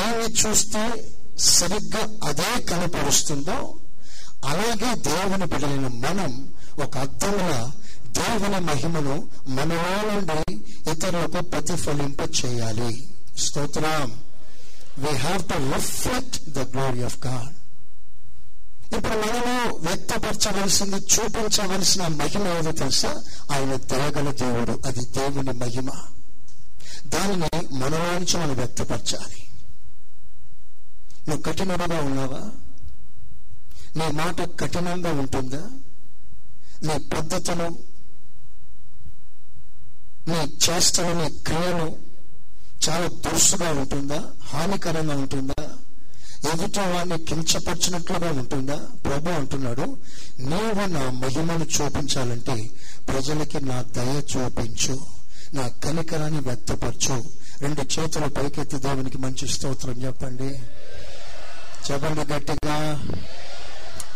ఏమి 0.00 0.26
చూస్తే 0.40 0.82
సరిగ్గా 1.38 2.02
అదే 2.22 2.62
కనపరుస్తుందో 2.62 3.58
అలాగే 4.44 4.94
దేవుని 5.00 5.46
బిడ్డలైన 5.46 5.88
మనం 6.06 6.32
ఒక 6.84 6.98
అర్థంలా 6.98 7.60
దేవుని 8.18 8.60
మహిమను 8.60 9.16
మనలో 9.48 9.94
నుండి 10.08 10.54
ఇతరులకు 10.90 11.40
ప్రతిఫలింప 11.48 12.20
చేయాలి 12.38 12.90
స్తోత్రం. 13.38 14.08
We 15.00 15.16
have 15.16 15.48
to 15.48 15.74
reflect 15.74 16.50
the 16.50 16.58
glory 16.58 17.02
of 17.02 17.26
God 17.26 17.60
ఇప్పుడు 18.94 19.12
మనము 19.12 19.76
వ్యక్తపరచవలసింది 19.76 20.96
చూపించవలసిన 20.96 22.06
మహిమ 22.06 22.48
ఏదో 22.48 22.72
తెలుసా? 22.72 23.22
ఆయన 23.52 23.74
దయగల 23.76 24.30
దేవుడు 24.30 24.82
అది 24.86 25.00
దేవుని 25.00 25.52
మహిమ. 25.52 25.90
దానిని 27.06 27.74
మనలో 27.74 28.12
నుంచి 28.12 28.40
మనం 28.40 28.54
వ్యక్తపరచాలి. 28.54 29.48
నువ్వు 31.28 31.42
కఠినముగా 31.42 32.00
ఉన్నావా? 32.00 32.50
నీ 33.96 34.12
మాట 34.12 34.60
కఠినంగా 34.60 35.12
ఉంటుందా? 35.12 35.70
నీ 36.82 36.98
పద్ధతులు 36.98 37.78
నీ 40.28 40.58
చేష్టలు 40.70 41.22
నీ 41.22 41.30
క్రియలు 41.30 42.09
చాలా 42.88 43.06
దురుసుగా 43.06 43.70
ఉంటుందా? 43.70 44.22
హానికరంగా 44.44 45.14
ఉంటుందా? 45.14 45.68
ఎదుట 46.52 46.78
వాడిని 46.78 47.18
కించపరిచినట్లుగా 47.18 48.32
ఉంటుందా? 48.32 48.76
ప్రభు 49.04 49.28
అంటున్నాడు 49.30 49.96
నీవు 50.38 50.86
నా 50.86 51.10
మహిమను 51.10 51.64
చూపించాలంటే 51.64 52.70
ప్రజలకి 53.08 53.64
నా 53.64 53.82
దయ 53.82 54.22
చూపించు 54.36 55.06
నా 55.54 55.68
కనికరాన్ని 55.68 56.40
వ్యక్తపరచు. 56.40 57.24
రెండు 57.60 58.00
చేతుల 58.00 58.26
పైకెత్తి 58.26 58.78
దేవునికి 58.78 59.18
మంచి 59.18 59.48
స్తోత్రం 59.48 60.02
చెప్పండి. 60.02 60.48
చెప్పండి 61.92 62.20
గట్టిగా. 62.20 63.02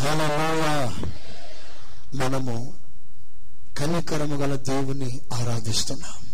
అలా 0.00 0.94
మనము 2.14 2.72
కనికరము 3.78 4.34
గల 4.34 4.54
దేవుని 4.56 5.20
ఆరాధిస్తున్నాం. 5.32 6.33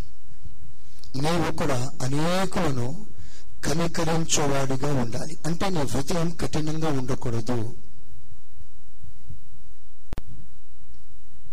నీవు 1.17 1.57
కూడా 1.57 1.91
అనేకులను 2.03 3.07
కనికరించేవాడిగా 3.65 4.93
ఉండాలి. 4.95 5.39
అంటే 5.47 5.69
నీ 5.69 5.81
హృదయం 5.81 6.31
కఠినంగా 6.31 6.89
ఉండకూడదు. 6.89 7.77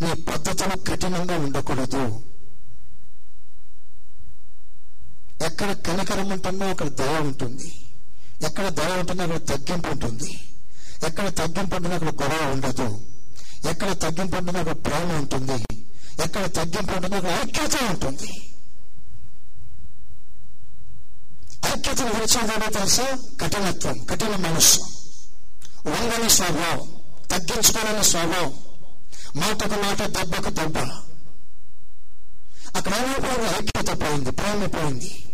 నీ 0.01 0.13
పద్ధతులు 0.21 0.91
కఠినంగా 0.91 1.37
ఉండకూడదు. 1.37 2.21
ఎక్కడ 5.45 5.71
కనికరం 5.71 6.29
ఉంటుందో 6.29 6.65
అక్కడ 6.65 6.87
దయ 6.87 7.19
ఉంటుంది. 7.19 7.73
ఎక్కడ 8.45 8.67
దయ 8.67 8.99
ఉంటుందో 8.99 9.23
అక్కడ 9.23 9.37
తగ్గింపు 9.37 9.87
ఉంటుంది. 9.87 10.47
ఎక్కడ 11.07 11.35
తగ్గింపు 11.35 11.75
ఉంటుందో 11.75 11.95
అక్కడ 11.95 12.07
గొడవ 12.07 12.51
ఉండదు. 12.51 13.01
ఎక్కడ 13.69 13.91
తగ్గింపు 13.91 14.35
ఉంటుందో 14.35 14.59
అక్కడ 14.59 14.75
ప్రేమ 14.85 15.11
ఉంటుంది. 15.11 15.85
ఎక్కడ 16.23 16.45
తగ్గింపు 16.45 16.95
ఉంటుందో 16.95 17.15
అక్కడ 17.15 17.29
ఐక్యత 17.29 17.83
ఉంటుంది. 17.89 18.46
ఐక్యతను 21.77 22.05
విడిచేదేమో 22.05 22.71
తెలుసా 22.71 23.19
కఠినత్వం 23.41 24.03
కఠిన 24.03 24.35
మనస్సు. 24.35 24.79
వంగని 25.87 26.29
స్వభావం 26.29 26.95
తగ్గించుకోలేని 27.31 28.03
స్వభావం. 28.03 28.53
మాటకు 29.35 29.81
మాట 29.81 30.03
దెబ్బకు 30.03 30.49
దెబ్బ. 30.49 30.77
అక్కడ 32.75 32.93
ఏమైపోయింది 32.93 33.49
ఐక్యత 33.49 34.01
పోయింది 34.01 34.31
ప్రేమ 34.31 34.65
పోయింది 34.65 35.25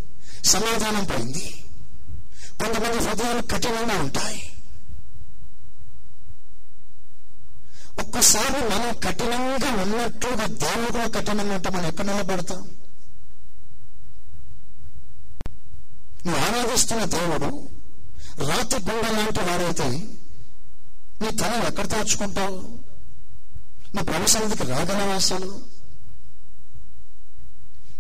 సమాధానం 0.45 1.03
పోయింది. 1.03 1.63
కొంతమంది 2.59 2.97
హృదయాలు 2.97 3.41
కఠినంగా 3.41 3.99
ఉంటాయి. 3.99 4.51
ఒక్కసారి 7.99 8.75
మనం 8.75 8.99
కఠినంగా 8.99 9.81
ఉన్నట్లుగా 9.81 10.45
దేవుడు 10.45 10.91
కూడా 10.91 11.07
కఠినంగా 11.07 11.55
ఉంటే 11.55 11.69
మనం 11.69 11.85
ఎక్కడ 11.85 12.05
నిలబడతాం? 12.05 12.82
నువ్వు 16.25 16.41
ఆరాధిస్తున్న 16.41 17.03
దేవుడు 17.05 17.67
రాతి 18.45 18.75
గుండె 18.75 19.11
లాంటి 19.11 19.39
వారైతే 19.39 19.87
నీ 21.21 21.29
తల 21.31 21.63
ఎక్కడ 21.67 21.85
దాచుకుంటావు 21.87 22.79
నీ 23.95 24.03
ప్రవేశానికి 24.03 24.63
రాగలవా 24.63 25.15
అసలు? 25.15 25.61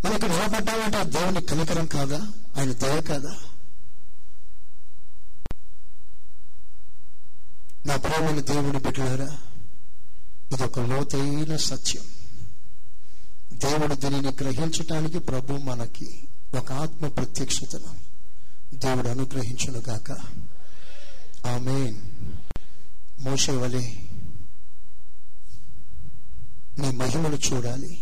మనం 0.05 0.15
ఇక్కడ 0.15 0.29
నిలబడ్డామంటే 0.29 0.97
ఆ 0.97 1.03
దేవుని 1.03 1.41
కనికరం 1.41 1.85
కాదా? 1.85 2.31
ఆయన 2.57 2.71
దయ 2.73 3.01
కాదా? 3.01 3.35
నా 7.85 7.95
ప్రేమని 7.95 8.41
దేవుని 8.41 8.79
బిడ్డలారా 8.79 9.37
ఇది 10.53 10.63
ఒక 10.63 10.79
లోతైన 10.79 11.55
సత్యం. 11.55 12.03
దేవుడు 13.53 13.95
దీనిని 13.95 14.27
గ్రహించటానికి 14.27 15.19
ప్రభు 15.19 15.53
మనకి 15.53 16.21
ఒక 16.57 16.71
ఆత్మ 16.71 17.07
ప్రత్యక్షతను 17.07 18.02
దేవుడు 18.73 19.07
అనుగ్రహించును 19.07 19.83
గాక. 19.89 20.11
ఆమె 21.47 21.93
మోసే 23.19 23.51
వలె 23.51 23.95
నీ 26.79 26.91
మహిమను 26.91 27.35
చూడాలి. 27.35 28.01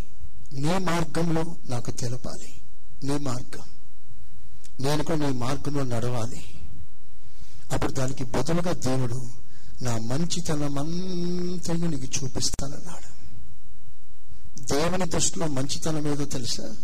నీ 0.54 0.78
మార్గంలో 0.78 1.56
నాకు 1.70 1.92
తెలపాలి. 1.92 2.54
నీ 3.04 3.18
మార్గం. 3.18 3.64
నేను 4.80 5.04
కూడా 5.04 5.20
నీ 5.20 5.38
మార్గంలో 5.38 5.84
నడవాలి. 5.84 6.44
అప్పుడు 7.74 7.92
దానికి 7.92 8.24
బదులుగా 8.24 8.72
దేవుడు 8.72 9.30
నా 9.82 9.98
మంచితనం 9.98 10.80
అంతయు 10.80 11.86
నీకు 11.86 12.24
చూపిస్తానన్నాడు. 12.24 13.22
దేవుని 14.62 15.10
దృష్టిలో 15.10 15.48
మంచితనం 15.48 16.08
ఏదో 16.08 16.26
తెలుసా? 16.26 16.76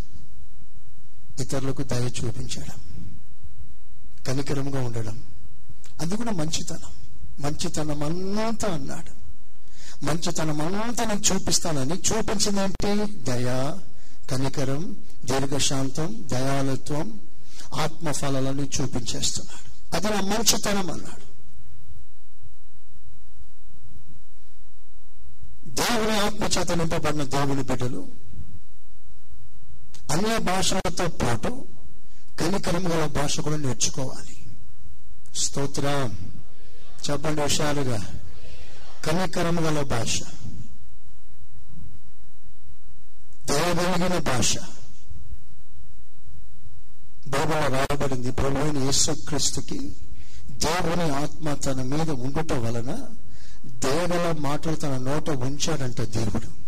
ఇతరులకు 1.40 1.84
దయ 1.84 2.06
చూపించడం. 2.06 2.87
కనికరంగా 4.28 4.82
ఉండడం. 4.82 5.24
అది 6.02 6.18
కూడా 6.18 6.32
మంచితనం. 6.32 6.92
మంచితనం 7.40 8.04
అంతా 8.04 8.74
అన్నాడు. 8.74 9.18
మంచితనం 10.06 10.62
అంతా 10.62 11.04
నేను 11.04 11.22
చూపిస్తానని 11.34 11.94
చూపించిందంటే? 11.94 13.06
దయ 13.06 13.78
కనికరం 14.32 14.96
దీర్ఘశాంతం 15.26 16.24
దయాలత్వం 16.32 17.20
ఆత్మఫలాలని 17.80 18.70
చూపించేస్తున్నాడు. 18.82 19.96
అది 19.96 20.16
నా 20.16 20.22
మంచితనం 20.22 20.92
అన్నాడు. 20.92 21.28
దేవుని 25.70 26.18
ఆత్మచేత 26.18 26.72
నింపబడిన 26.72 27.24
దేవుని 27.24 27.64
బిడ్డలు 27.64 28.08
అన్య 30.12 30.38
భాషలతో 30.38 31.08
పాటు 31.08 31.77
కనికరం 32.40 32.92
గల 32.92 33.06
భాష 33.06 33.40
కూడా 33.40 33.58
నేర్చుకోవాలి. 33.58 34.46
స్తోత్రం. 35.36 36.18
చెప్పండి 37.10 37.42
విషయాలుగా 37.42 38.06
కనికరం 39.06 39.66
గల 39.66 39.82
భాష. 39.82 40.22
దయగలిగిన 43.46 44.18
భాష. 44.18 44.58
బైబిల్ 47.28 47.74
రాయబడింది 47.74 48.32
ప్రభువుని 48.32 48.86
యేసుక్రీస్తుకి 48.86 49.96
దేవుని 50.52 51.16
ఆత్మ 51.16 51.54
తన 51.54 51.82
మీద 51.82 52.10
ఉండుట 52.10 52.54
వలన 52.54 52.96
దేవుల 53.68 54.36
మాటలు 54.40 54.76
తన 54.76 54.98
నోట 54.98 55.30
ఉంచాడంట 55.30 56.02
దేవుడు. 56.02 56.68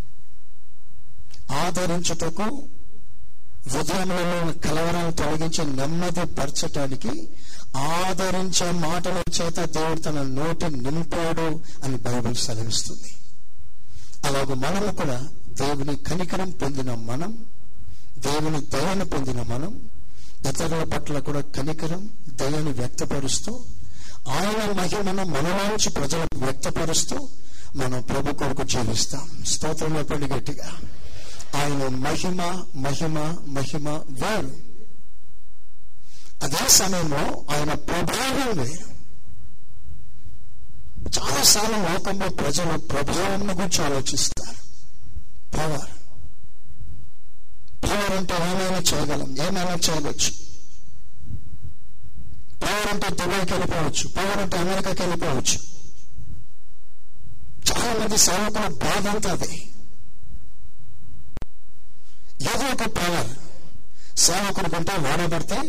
ఆదరించుటకు 1.54 2.68
హృదయంలో 3.68 4.54
కలవరాలు 4.54 5.12
తొలగించి 5.12 5.76
నెమ్మది 5.76 6.26
పరచటానికి 6.26 7.30
ఆదరించే 7.78 8.72
మాటల 8.72 9.24
చేత 9.42 9.60
దేవుడు 9.60 10.00
తన 10.00 10.22
నోటి 10.22 10.66
నింపాడు 10.66 11.62
అని 11.84 11.98
బైబిల్ 11.98 12.36
సెలవిస్తుంది. 12.36 13.16
అలాగే 14.26 14.54
మనము 14.54 14.92
కూడా 14.92 15.28
దేవుని 15.48 15.96
కనికరం 15.96 16.50
పొందిన 16.50 16.94
మనం 16.94 17.46
దేవుని 18.18 18.62
దయను 18.62 19.06
పొందిన 19.06 19.42
మనం 19.42 19.90
ఇతరుల 20.50 20.84
పట్ల 20.84 21.20
కూడా 21.20 21.42
కనికరం 21.42 22.10
దయను 22.28 22.72
వ్యక్తపరుస్తూ 22.72 23.60
ఆయన 24.28 24.72
మహిమను 24.72 25.24
మనలోంచి 25.24 25.90
ప్రజలకు 25.90 26.40
వ్యక్తపరుస్తూ 26.40 27.28
మనం 27.76 28.02
ప్రభు 28.02 28.34
కొరకు 28.34 28.64
జీవిస్తాం. 28.64 29.44
స్తోత్రంలో 29.46 30.02
గట్టిగా. 30.36 30.72
ఆయన 31.58 31.88
మహిమ 31.88 32.42
మహిమ 32.76 33.20
మహిమ 33.48 33.90
వేరు. 33.90 34.70
అదే 36.44 36.70
సమయంలో 36.70 37.46
ఆయన 37.56 37.74
ప్రభావం 37.74 38.58
వేరు 38.58 39.00
చాలాసార్లు 41.20 41.94
లోకంలో 41.94 42.30
ప్రజలు 42.30 42.78
ప్రభావం 42.78 43.50
గురించి 43.50 43.86
ఆలోచిస్తారు. 43.86 44.58
పవర్ 45.58 45.90
పవర్ 47.84 48.12
అంటే 48.12 48.34
ఏమైనా 48.34 48.78
చేయగలం 48.78 49.38
ఏమైనా 49.38 49.74
చేయవచ్చు. 49.74 50.32
పవర్ 52.64 52.88
అంటే 52.88 53.10
దుబాయ్కి 53.10 53.54
వెళ్ళిపోవచ్చు 53.54 54.08
పవర్ 54.08 54.38
అంటే 54.38 54.58
అమెరికాకి 54.58 55.02
వెళ్ళిపోవచ్చు. 55.02 55.60
చాలా 57.72 58.00
మంది 58.00 58.18
సేవకుల 58.18 58.68
బాధ 58.68 59.08
అంతా 59.08 59.32
అదే. 59.32 59.69
ఏదో 62.42 62.66
ఒక 62.66 62.84
పవర్ 62.84 63.28
సేవకుడు 64.20 64.70
కంటే 64.70 64.94
వాడబడితే 64.96 65.62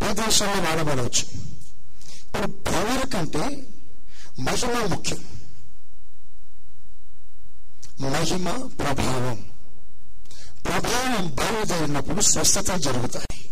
ప్రదేశంలో 0.00 0.52
వాడబడవచ్చు. 0.52 1.42
ఇప్పుడు 2.26 2.46
పవర్ 2.46 3.10
కంటే 3.10 3.66
మహిమ 4.40 4.86
ముఖ్యం. 4.86 5.24
మహిమ 8.00 8.50
ప్రభావం. 8.66 9.44
ప్రభావం 10.64 11.34
బయలుదేరినప్పుడు 11.34 12.20
స్వస్థత 12.20 12.72
జరుగుతాయి. 12.76 13.50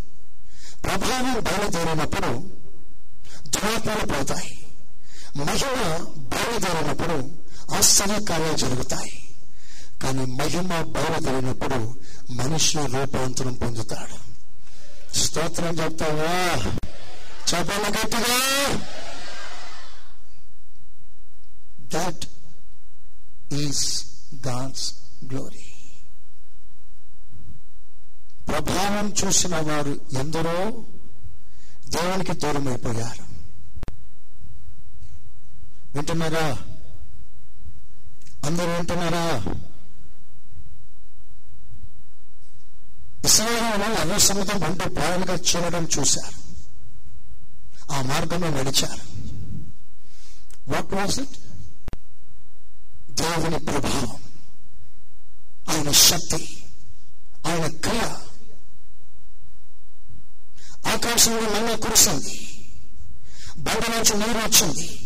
ప్రభావం 0.85 1.41
బయలుదేరినప్పుడు 1.41 2.51
దురాత్మలు 3.49 4.07
పోతాయి. 4.07 4.67
మహిమ 5.37 6.05
బయలుదేరినప్పుడు 6.17 7.31
ఆశ్చర్యకార్యాలు 7.75 8.57
జరుగుతాయి. 8.57 9.20
కానీ 10.03 10.25
మహిమ 10.25 10.83
బయలుదేరినప్పుడు 10.83 12.01
మనిషి 12.31 12.79
రూపాంతరం 12.79 13.55
పొందుతాడు. 13.55 14.31
స్తోత్రం 15.19 15.79
చెప్తావా? 15.79 16.71
చెప్పాలి 17.55 17.89
గట్టిగా. 17.89 18.39
దట్ 21.95 22.27
ఈస్ 23.55 24.05
గాడ్స్ 24.49 24.95
గ్లోరీ 25.31 25.67
ప్రభావం 28.49 29.15
చూసిన 29.25 29.57
వారు 29.57 30.01
ఎందరో 30.13 30.85
దేవునికి 31.89 32.33
దూరమైపోయారు. 32.33 33.23
వింటున్నారా? 35.95 36.59
అందరూ 38.45 38.67
వింటున్నారా? 38.67 39.55
ఇస్రాయేలు 43.25 44.01
అన్ని 44.01 44.21
సముద్రం 44.21 44.61
పంట 44.61 44.83
పాయలుగా 44.99 45.35
చేరడం 45.35 45.89
చూశారు. 45.99 46.41
ఆ 47.93 48.03
మార్గంలో 48.03 48.51
నడిచారు. 48.51 49.01
వాట్ 50.69 50.95
వాస్ 50.95 51.19
ఇట్ 51.19 51.39
దేవుని 53.13 53.59
ప్రభావం. 53.59 54.17
ఆయన 55.71 55.91
శక్తి 55.91 56.65
ఆయన 57.47 57.67
క్రియ. 57.67 58.01
ఆకాశంలో 60.87 61.43
మళ్ళా 61.43 61.77
కురిసింది. 61.77 62.59
బండ 63.59 63.95
నుంచి 63.95 64.27
నీరు 64.27 64.39
వచ్చింది. 64.39 64.99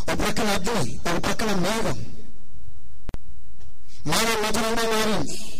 ఒక 0.00 0.28
పక్కన 0.28 0.46
అగ్ని 0.48 0.98
ఒక 0.98 1.18
పక్కన 1.18 1.54
మేఘం. 1.54 2.06
మానవ 4.06 4.42
మధురంగా 4.46 4.96
మారింది 4.96 5.55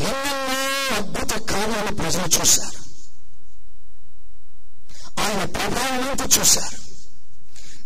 ఎన్నెన్నో 0.00 0.96
అద్భుత 0.96 1.50
కార్యాలు 1.50 1.94
ప్రజలు 1.94 2.40
చూశారు. 2.40 2.78
ఆయన 5.20 5.44
ప్రభావం 5.44 6.08
అంతా 6.08 6.24
చూశారు. 6.24 6.88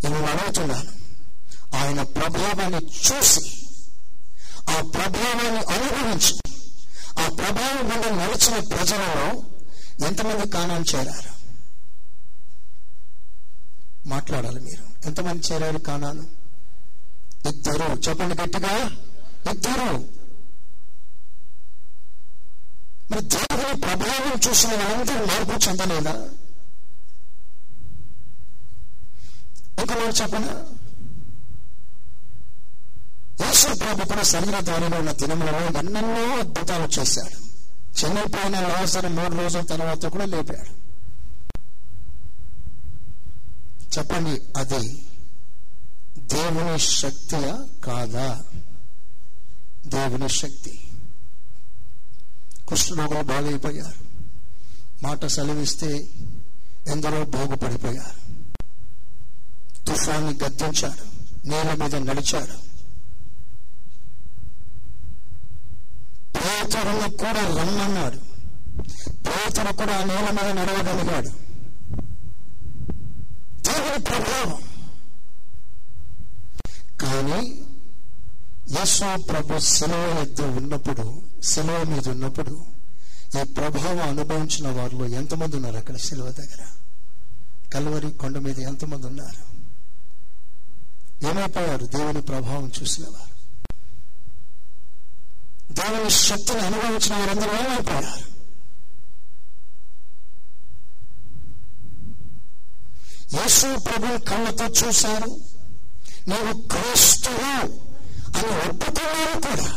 నేను 0.05 0.27
అడుగుతున్నాను 0.27 1.03
ఆయన 1.77 2.03
ప్రభావాన్ని 2.03 2.79
చూసి 2.79 3.67
ఆ 4.71 4.81
ప్రభావాన్ని 4.81 5.61
అనుభవించి 5.61 6.39
ఆ 7.19 7.29
ప్రభావం 7.29 7.93
గుండా 7.93 8.27
నడిచిన 8.27 8.77
ప్రజలలో 8.77 9.43
ఎంతమంది 10.07 10.49
కానాలు 10.49 10.97
చేరారు? 10.97 11.33
మాట్లాడాలి 14.09 14.61
మీరు. 14.61 15.07
ఎంతమంది 15.07 15.47
చేరారు 15.53 15.79
కానాలు 15.79 16.23
ఇద్దరు. 17.49 17.83
చెప్పండి 17.83 18.43
గట్టిగా. 18.43 18.91
ఇద్దరు. 19.51 20.22
మరి 23.11 23.21
దేవుని 23.21 23.81
ప్రభావం 23.81 24.41
చూసిన 24.49 24.71
వాళ్ళందరూ 24.71 25.27
మార్పు 25.27 25.69
చెందలేదా? 25.69 26.29
ఒక 29.83 29.93
మాట 29.93 30.23
చెప్పనా? 30.23 30.65
యేసు 33.47 33.79
ప్రభు 33.79 34.09
కూడా 34.09 34.23
శరీరధారిలో 34.23 34.99
ఉన్న 34.99 35.13
దినములలో 35.13 35.59
ఎన్నెన్నో 35.59 36.39
అద్భుతాలు 36.39 37.01
చేశాడు 37.01 37.37
చనిపోయిన 38.01 38.61
లాసరు 38.61 39.09
మూడు 39.09 39.35
రోజుల 39.43 39.61
తర్వాత 39.61 40.07
కూడా 40.07 40.25
లేపాడు 40.25 40.83
చెప్పండి 43.99 44.43
అది 44.57 45.05
దేవుని 46.19 46.79
శక్తియా 46.79 47.67
కాదా? 47.85 48.43
దేవుని 49.87 50.29
శక్తి. 50.29 50.82
కుష్ఠరోగులు 52.69 53.23
బాగైపోయారు 53.23 54.13
మాట 55.03 55.27
సెలవిస్తే 55.27 56.09
ఎందరో 56.87 57.25
బాగుపడిపోయారు. 57.25 58.33
తుఫాన్ని 59.87 60.39
గద్దించారు. 60.45 61.05
నేల 61.49 61.75
మీద 61.75 61.95
నడిచారు. 61.95 62.73
పేతరును 66.39 67.11
కూడా 67.11 67.61
రమ్మన్నాడు. 67.61 68.17
పేతరు 69.07 69.73
కూడా 69.73 70.01
ఆ 70.01 70.05
నేల 70.05 70.31
మీద 70.31 70.59
నడవగలిగాడు. 70.59 71.29
దేవుని 73.63 74.05
ప్రభావం. 74.05 74.63
కానీ 77.01 77.62
యేసు 78.71 79.23
ప్రభు 79.23 79.59
శిలువ 79.59 80.21
వద్ద 80.21 80.41
ఉన్నప్పుడు 80.41 81.23
శిలువ 81.43 81.83
మీద 81.83 82.09
ఉన్నప్పుడు 82.09 82.65
ఈ 83.41 83.43
ప్రభావం 83.43 84.01
అనుభవించిన 84.01 84.81
వారిలో 84.81 85.07
ఎంతమంది 85.07 85.57
ఉన్నారు 85.57 85.77
అక్కడ 85.77 85.97
శిలువ 85.97 86.31
దగ్గర? 86.31 86.67
కల్వరి 87.75 88.11
కొండ 88.11 88.39
మీద 88.39 88.59
ఎంతమంది 88.59 89.07
ఉన్నారు? 89.07 89.53
ఏమైపోయారు? 91.27 91.87
దేవుని 91.87 92.21
ప్రభావం 92.21 92.73
చూసిన 92.83 93.05
వారు. 93.05 93.33
దేవుని 95.73 96.11
శక్తిని 96.11 96.61
అనుభవించిన 96.61 97.15
వారందరూ 97.15 97.51
ఏమైపోయారు? 97.51 98.33
యేసు 103.37 103.79
ప్రభు 103.79 104.25
కళ్ళతో 104.25 104.67
చూశారు. 104.67 105.41
నీవు 106.29 106.69
క్రీస్తువు. 106.69 107.92
అని 108.45 108.69
ఒప్పుకున్నారు 108.69 109.41
కూడా. 109.41 109.77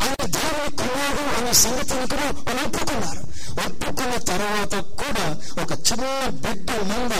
ఆయన 0.00 0.26
దేవుని 0.26 0.76
కుమారుడు 0.76 1.36
అనే 1.36 1.52
సంగతిని 1.52 2.06
కూడా 2.08 2.24
వాళ్ళు 2.24 2.62
ఒప్పుకున్నారు. 2.66 3.20
ఒప్పుకున్న 3.66 4.16
తర్వాత 4.16 4.74
కూడా 4.74 5.26
ఒక 5.62 5.72
చిన్న 5.72 6.28
బిడ్డ 6.28 6.70
మీద 6.70 7.14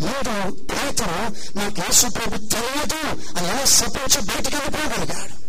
ముందు 0.00 0.50
పేతరు 0.64 1.20
నాకు 1.58 1.80
యేసు 1.80 2.06
ప్రభు 2.06 2.36
తెలియదు 2.36 3.06
అని 3.38 3.48
ఎలా 3.48 3.64
సపించి 3.64 4.20
బయటికి 4.20 4.56
వెళ్ళిపోగలిగాడు. 4.56 5.44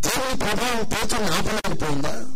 దేవుని 0.00 0.38
ప్రభావం 0.38 0.84
పేతరుని 0.84 1.28
ఆపలేకపోయిందా? 1.28 2.35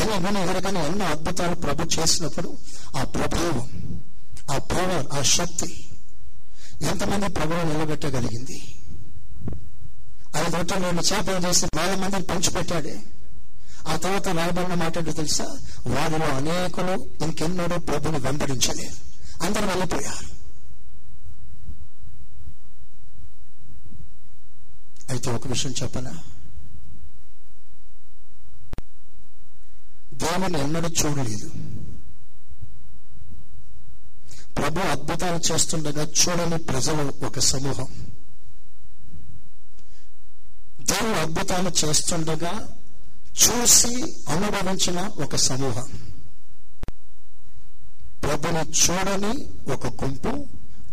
కానీ 0.00 0.18
మనం 0.18 0.36
ఎవరికైనా 0.36 0.80
ఎన్నో 0.80 1.04
అద్భుతాలు 1.04 1.54
ప్రభు 1.54 2.00
చేసినప్పుడు 2.00 2.58
ఆ 2.96 3.04
ప్రభావం 3.04 4.00
ఆ 4.50 4.58
పవర్ 4.58 5.06
ఆ 5.18 5.22
శక్తి 5.22 5.86
ఎంతమంది 6.82 7.28
ప్రభువు 7.28 7.72
నిలబెట్టగలిగింది? 7.72 8.74
ఐదు 10.36 10.56
రొట్టెలు 10.56 10.84
రెండు 10.84 11.02
చేపలు 11.02 11.48
చేసి 11.48 11.66
వేల 11.66 11.94
మందిని 11.94 12.22
పంచిపెట్టాడే. 12.22 13.02
ఆ 13.88 13.96
తర్వాత 13.96 14.28
రాయబడిన 14.28 14.74
మాట 14.74 15.16
తెలుసా? 15.16 15.44
వారిలో 15.86 16.26
అనేకులు 16.26 17.24
ఇంకెన్నడూ 17.24 17.78
ప్రభుని 17.78 18.18
వెంబడించలేరు. 18.18 19.10
అందరు 19.44 19.66
వెళ్ళిపోయారు. 19.66 20.40
అయితే 25.10 25.30
ఒక 25.30 25.46
విషయం 25.46 25.74
చెప్పనా? 25.82 26.12
దేవుని 30.20 30.60
ఎన్నడూ 30.60 30.88
చూడలేదు. 30.88 31.50
ప్రభు 34.54 34.78
అద్భుతాలు 34.78 35.52
చేస్తుండగా 35.52 36.02
చూడని 36.02 36.58
ప్రజలు 36.58 37.26
ఒక 37.26 37.38
సమూహం. 37.38 37.86
దేవుడు 40.80 41.18
అద్భుతాలు 41.18 41.70
చేస్తుండగా 41.84 42.68
చూసి 43.28 44.16
అనుభవించిన 44.28 45.00
ఒక 45.00 45.36
సమూహం. 45.36 45.88
ప్రభుని 48.22 48.58
చూడని 48.58 49.48
ఒక 49.72 49.86
గుంపు 49.86 50.48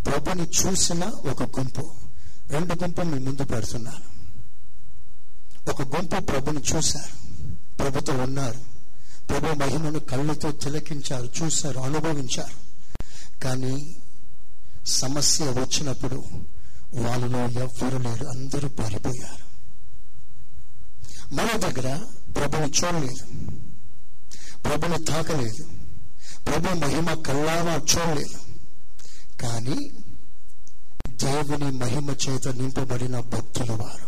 ప్రభుని 0.06 0.44
చూసిన 0.44 1.04
ఒక 1.06 1.44
గుంపు. 1.44 1.92
రెండు 2.50 2.74
గుంపు 2.74 3.02
మీ 3.02 3.20
ముందు 3.20 3.44
పెడుతున్నారు. 3.44 4.18
ఒక 5.70 5.82
గుంపు 5.82 6.26
ప్రభుని 6.26 6.60
చూశారు. 6.76 7.44
ప్రభుతో 7.78 8.14
ఉన్నారు. 8.14 8.77
ప్రభు 9.30 9.60
మహిమను 9.60 10.00
కళ్ళతో 10.00 10.52
తిలకించారు 10.52 11.30
చూశారు 11.44 11.80
అనుభవించారు. 11.80 12.68
కానీ 13.44 13.96
సమస్య 14.86 15.46
వచ్చినప్పుడు 15.46 16.24
వాళ్ళలో 16.94 17.62
ఎవ్వరు 17.62 17.98
లేరు 17.98 18.26
అందరూ 18.26 18.70
పారిపోయారు. 18.70 19.48
మన 21.36 21.48
దగ్గర 21.58 22.00
ప్రభువు 22.36 22.64
చూడలేదు. 22.64 23.52
ప్రభుని 24.64 25.06
తాకలేదు. 25.06 25.66
ప్రభు 26.46 26.78
మహిమ 26.78 27.14
కళ్ళారా 27.14 27.74
చూడలేదు. 27.74 28.40
కానీ 29.42 29.92
దేవుని 31.10 31.72
మహిమ 31.72 32.10
చేత 32.10 32.48
నింపబడిన 32.48 33.20
భక్తులు 33.20 33.72
వారు. 33.72 34.08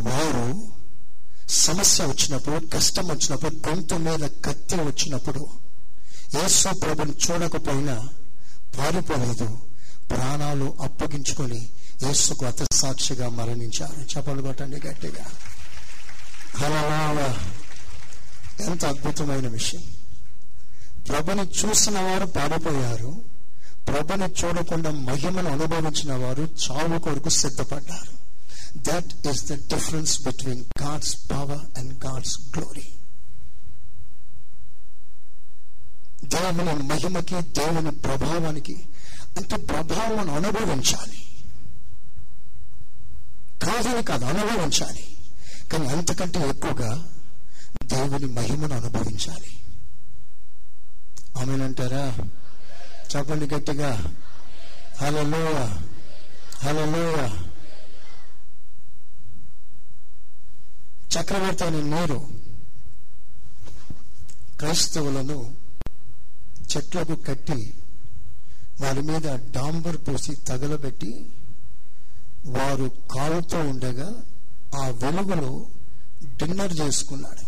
వారు 0.00 0.77
సమస్య 1.50 2.04
వచ్చినప్పుడు 2.04 2.66
కష్టం 2.66 3.08
వచ్చినప్పుడు 3.08 3.68
గొంతు 3.68 3.94
మీద 3.94 4.30
కత్తి 4.44 4.74
వచ్చినప్పుడు 4.74 5.46
యేసు 6.34 6.68
ప్రభుని 6.68 7.12
చూడకపోయినా 7.12 8.08
పారిపోలేదు. 8.78 9.58
ప్రాణాలు 10.10 10.76
అప్పగించుకొని 10.80 11.68
యేసుకు 12.02 12.46
అతసాక్షిగా 12.46 13.28
మరణించారు. 13.28 14.16
చెప్పలు 14.16 14.42
కొట్టండి 14.42 14.88
గట్టిగా. 14.88 15.24
అలా 16.66 17.38
ఎంత 18.60 18.84
అద్భుతమైన 18.84 19.48
విషయం. 19.48 19.82
ప్రభుని 21.08 21.42
చూసిన 21.42 21.98
వారు 21.98 22.26
పారిపోయారు. 22.26 23.22
ప్రభుని 23.88 24.24
చూడకుండా 24.24 24.90
మహిమను 24.90 25.50
అనుభవించిన 25.50 26.14
వారు 26.14 26.42
చావు 26.42 26.98
కొరకు 26.98 27.28
సిద్ధపడ్డారు. 27.28 28.17
That 28.78 29.26
is 29.28 29.44
the 29.44 29.52
difference 29.52 30.22
between 30.22 30.56
God's 30.56 31.08
power 31.32 31.58
and 31.78 32.04
God's 32.04 32.58
glory. 32.58 32.82
దేవుని 36.24 36.82
మహిమకి 36.82 37.34
దేవుని 37.34 37.90
ప్రభావానికి 37.90 38.88
అంటే 39.36 39.56
ప్రభావం 39.56 40.30
అనుభవించాలి. 40.30 41.22
కాదని 43.62 44.02
కాదు 44.02 44.24
అనుభవించాలి. 44.24 45.16
కానీ 45.72 45.86
అంతకంటే 45.86 46.48
ఎక్కువగా 46.48 47.08
దేవుని 47.84 48.26
మహిమను 48.26 48.74
అనుభవించాలి. 48.74 49.60
ఆమెనంటారా 51.38 52.16
చెప్పండి 53.16 53.54
గట్టిగా. 53.54 54.14
హలో 54.96 55.64
హలో 56.62 57.47
చక్రవర్తి 61.12 61.64
అని 61.64 61.82
నీరు 61.90 62.20
క్రైస్తవులను 64.58 65.54
చెట్లకు 66.70 67.14
కట్టి 67.14 67.74
వారి 68.80 69.02
మీద 69.02 69.22
డాంబర్ 69.50 69.96
పోసి 69.96 70.34
తగలబెట్టి 70.34 71.26
వారు 72.46 72.90
కాలుతో 73.10 73.58
ఉండగా 73.60 74.08
ఆ 74.82 74.88
వెలుగులో 74.88 75.66
డిన్నర్ 76.24 76.72
చేసుకున్నాడు. 76.72 77.44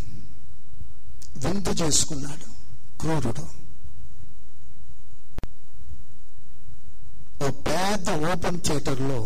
విందు 1.38 1.68
చేసుకున్నాడు 1.68 2.46
క్రూరుడు. 3.00 3.44
ఓ 7.44 7.50
పెద్ద 7.50 8.10
ఓపెన్ 8.10 8.60
థియేటర్లో 8.60 9.20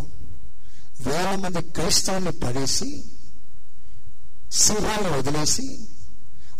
వేల 1.00 1.34
మంది 1.36 1.62
క్రైస్తవుని 1.62 2.32
పడేసి 2.32 2.88
సింహాలను 4.52 5.18
వదిలేసి 5.18 5.78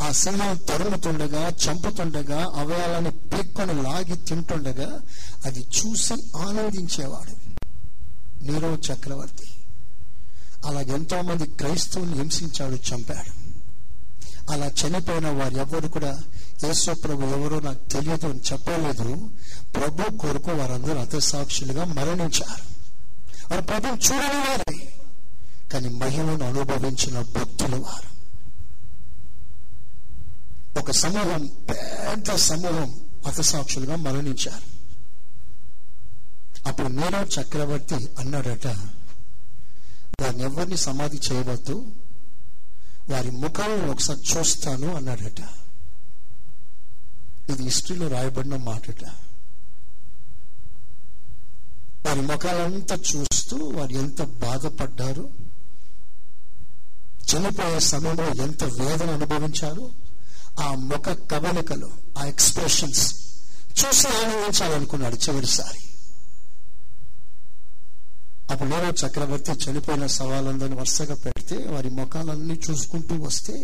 ఆ 0.03 0.13
సింహం 0.13 0.57
తరుముతుండగా 0.57 1.49
చంపుతుండగా 1.49 2.53
అవయాలని 2.55 3.11
పీక్కొని 3.11 3.83
లాగి 3.83 4.17
తింటుండగా 4.17 5.01
అది 5.45 5.61
చూసి 5.61 6.15
ఆనందించేవాడు 6.37 7.45
నీరో 8.45 8.75
చక్రవర్తి. 8.75 9.47
అలాగెంతో 10.67 11.23
మంది 11.23 11.47
క్రైస్తవుని 11.47 12.15
హింసించాడు 12.15 12.75
చంపాడు. 12.75 13.45
అలా 14.53 14.67
చనిపోయిన 14.67 15.29
వారు 15.29 15.55
ఎవరు 15.55 15.89
కూడా 15.89 16.19
యేసు 16.65 16.91
ప్రభు 16.91 17.23
ఎవరో 17.23 17.61
నాకు 17.61 17.89
తెలియదు 17.89 18.27
అని 18.27 18.41
చెప్పలేదు. 18.53 19.31
ప్రభు 19.75 20.17
కొరకు 20.17 20.51
వారందరూ 20.51 20.99
అతసాక్షులుగా 20.99 21.85
మరణించారు. 21.85 22.65
వారు 23.51 23.63
ప్రభు 23.63 23.87
చూడని 23.87 24.39
వారే 24.39 25.04
కానీ 25.75 25.89
మహిమను 25.89 26.47
అనుభవించిన 26.47 27.21
భక్తులు 27.21 27.77
వారు. 27.77 28.15
ఒక 30.79 30.91
సమూహం 30.91 31.47
పెద్ద 31.47 32.35
సమూహం 32.35 33.01
మతసాక్షులుగా 33.27 33.97
మరణించారు. 33.97 34.75
అప్పుడు 36.69 36.89
నీరో 36.89 37.43
చక్రవర్తి 37.43 38.09
అన్నాడట 38.19 38.67
దాన్ని 40.21 40.43
ఎవరిని 40.43 40.77
సమాధి 40.77 41.21
చేయవద్దు 41.33 41.87
వారి 43.11 43.31
ముఖాలను 43.31 43.91
ఒకసారి 43.91 44.21
చూస్తాను 44.21 44.95
అన్నాడట. 44.95 45.41
ఇది 47.51 47.63
హిస్టరీలో 47.63 48.09
రాయబడిన 48.09 48.57
మాటట. 48.57 49.05
వారి 52.07 52.21
ముఖాలంతా 52.21 52.97
చూస్తూ 52.97 53.57
వారు 53.57 53.93
ఎంత 53.93 54.23
బాధపడ్డారు 54.23 55.44
చనిపోయే 57.29 57.81
సమయంలో 57.81 58.45
ఎంత 58.45 58.65
వేదన 58.65 59.11
అనుభవించారు? 59.11 59.85
ఆ 60.61 60.75
ముఖ 60.75 61.09
కవలికలు 61.31 61.89
ఆ 62.19 62.25
ఎక్స్ప్రెషన్స్ 62.27 63.05
చూసి 63.79 64.09
ఆనందించాలనుకున్నాడు 64.09 65.17
చివరిసారి. 65.17 65.81
అప్పుడు 68.51 68.69
నేను 68.69 68.95
చక్రవర్తి 69.07 69.53
చనిపోయిన 69.53 70.07
సవాలందరిని 70.07 70.77
వరుసగా 70.77 71.15
పెడితే 71.15 71.57
వారి 71.67 71.91
ముఖాలన్నీ 71.91 72.61
చూసుకుంటూ 72.71 73.15
వస్తే 73.17 73.55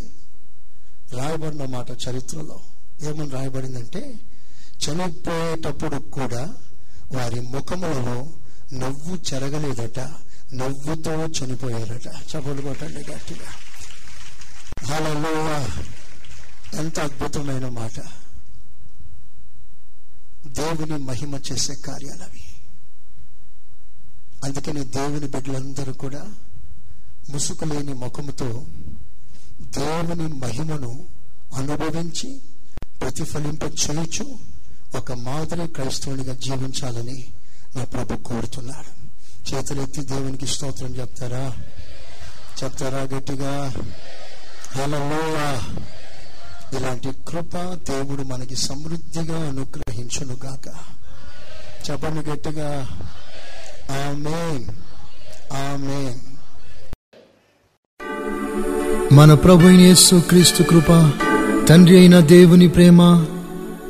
రాయబడిన 1.13 1.65
మాట 1.65 1.91
చరిత్రలో 1.91 2.59
ఏమని 3.03 3.31
రాయబడిందంటే 3.31 4.03
చనిపోయేటప్పుడు 4.85 5.99
కూడా 6.11 6.55
వారి 7.13 7.41
ముఖములలో 7.41 8.19
నవ్వు 8.73 9.19
చెరగలేదట 9.29 10.01
నవ్వుతో 10.55 11.27
చనిపోయారట. 11.27 12.09
చపలు 12.09 12.63
కొట్టండి 12.63 13.13
గట్టిగా. 13.13 13.51
హలో 14.87 15.21
ఎంత 16.79 17.01
అద్భుతమైన 17.01 17.69
మాట. 17.69 18.01
దేవుని 20.47 20.99
మహిమ 20.99 21.37
చేసే 21.37 21.75
కార్యాలు 21.75 22.23
అవి. 22.23 22.43
అందుకని 24.45 24.85
దేవుని 24.85 25.29
బిడ్డలందరూ 25.29 25.93
కూడా 25.93 26.27
ముసుగు 27.31 27.65
లేని 27.65 27.95
ముఖముతో 27.95 28.65
దేవుని 29.61 30.29
మహిమను 30.29 31.07
అనుభవించి 31.55 32.41
ప్రతిఫలింప 33.01 33.63
చేయొచ్చు 33.63 34.39
ఒక 34.97 35.13
మాదిరి 35.13 35.69
క్రైస్తవునిగా 35.69 36.35
జీవించాలని 36.35 37.29
నా 37.77 37.85
ప్రభు 37.85 38.17
కోరుతున్నాడు 38.17 39.00
చేతులెత్తి 39.55 40.01
దేవునికి 40.01 40.47
స్తోత్రం 40.47 40.89
చెప్తారా? 40.89 41.53
చెప్తారా 42.65 43.17
గట్టిగా? 43.17 43.73
హలోయా 44.77 45.63
ఇలాంటి 46.79 47.09
కృప 47.29 47.57
దేవుడు 47.59 48.23
మనకి 48.23 48.57
సమృద్ధిగా 48.57 49.49
అనుగ్రహించును 49.49 50.37
గాక. 50.45 50.69
చెప్పండి 51.91 52.31
గట్టిగా. 52.31 52.87
ఆమెన్. 53.91 54.65
ఆమెన్. 55.53 56.19
మన 59.15 59.35
ప్రభు 59.35 59.69
యేసు 59.69 60.23
క్రీస్తు 60.29 60.63
కృప 60.63 61.13
తండ్రి 61.69 61.99
అయిన 61.99 62.21
దేవుని 62.21 62.69
ప్రేమ 62.69 63.27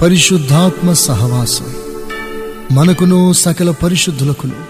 పరిశుద్ధాత్మ 0.02 0.92
సహవాసం. 0.92 1.74
మనకును 2.72 3.32
సకల 3.32 3.70
పరిశుద్ధులకును 3.70 4.69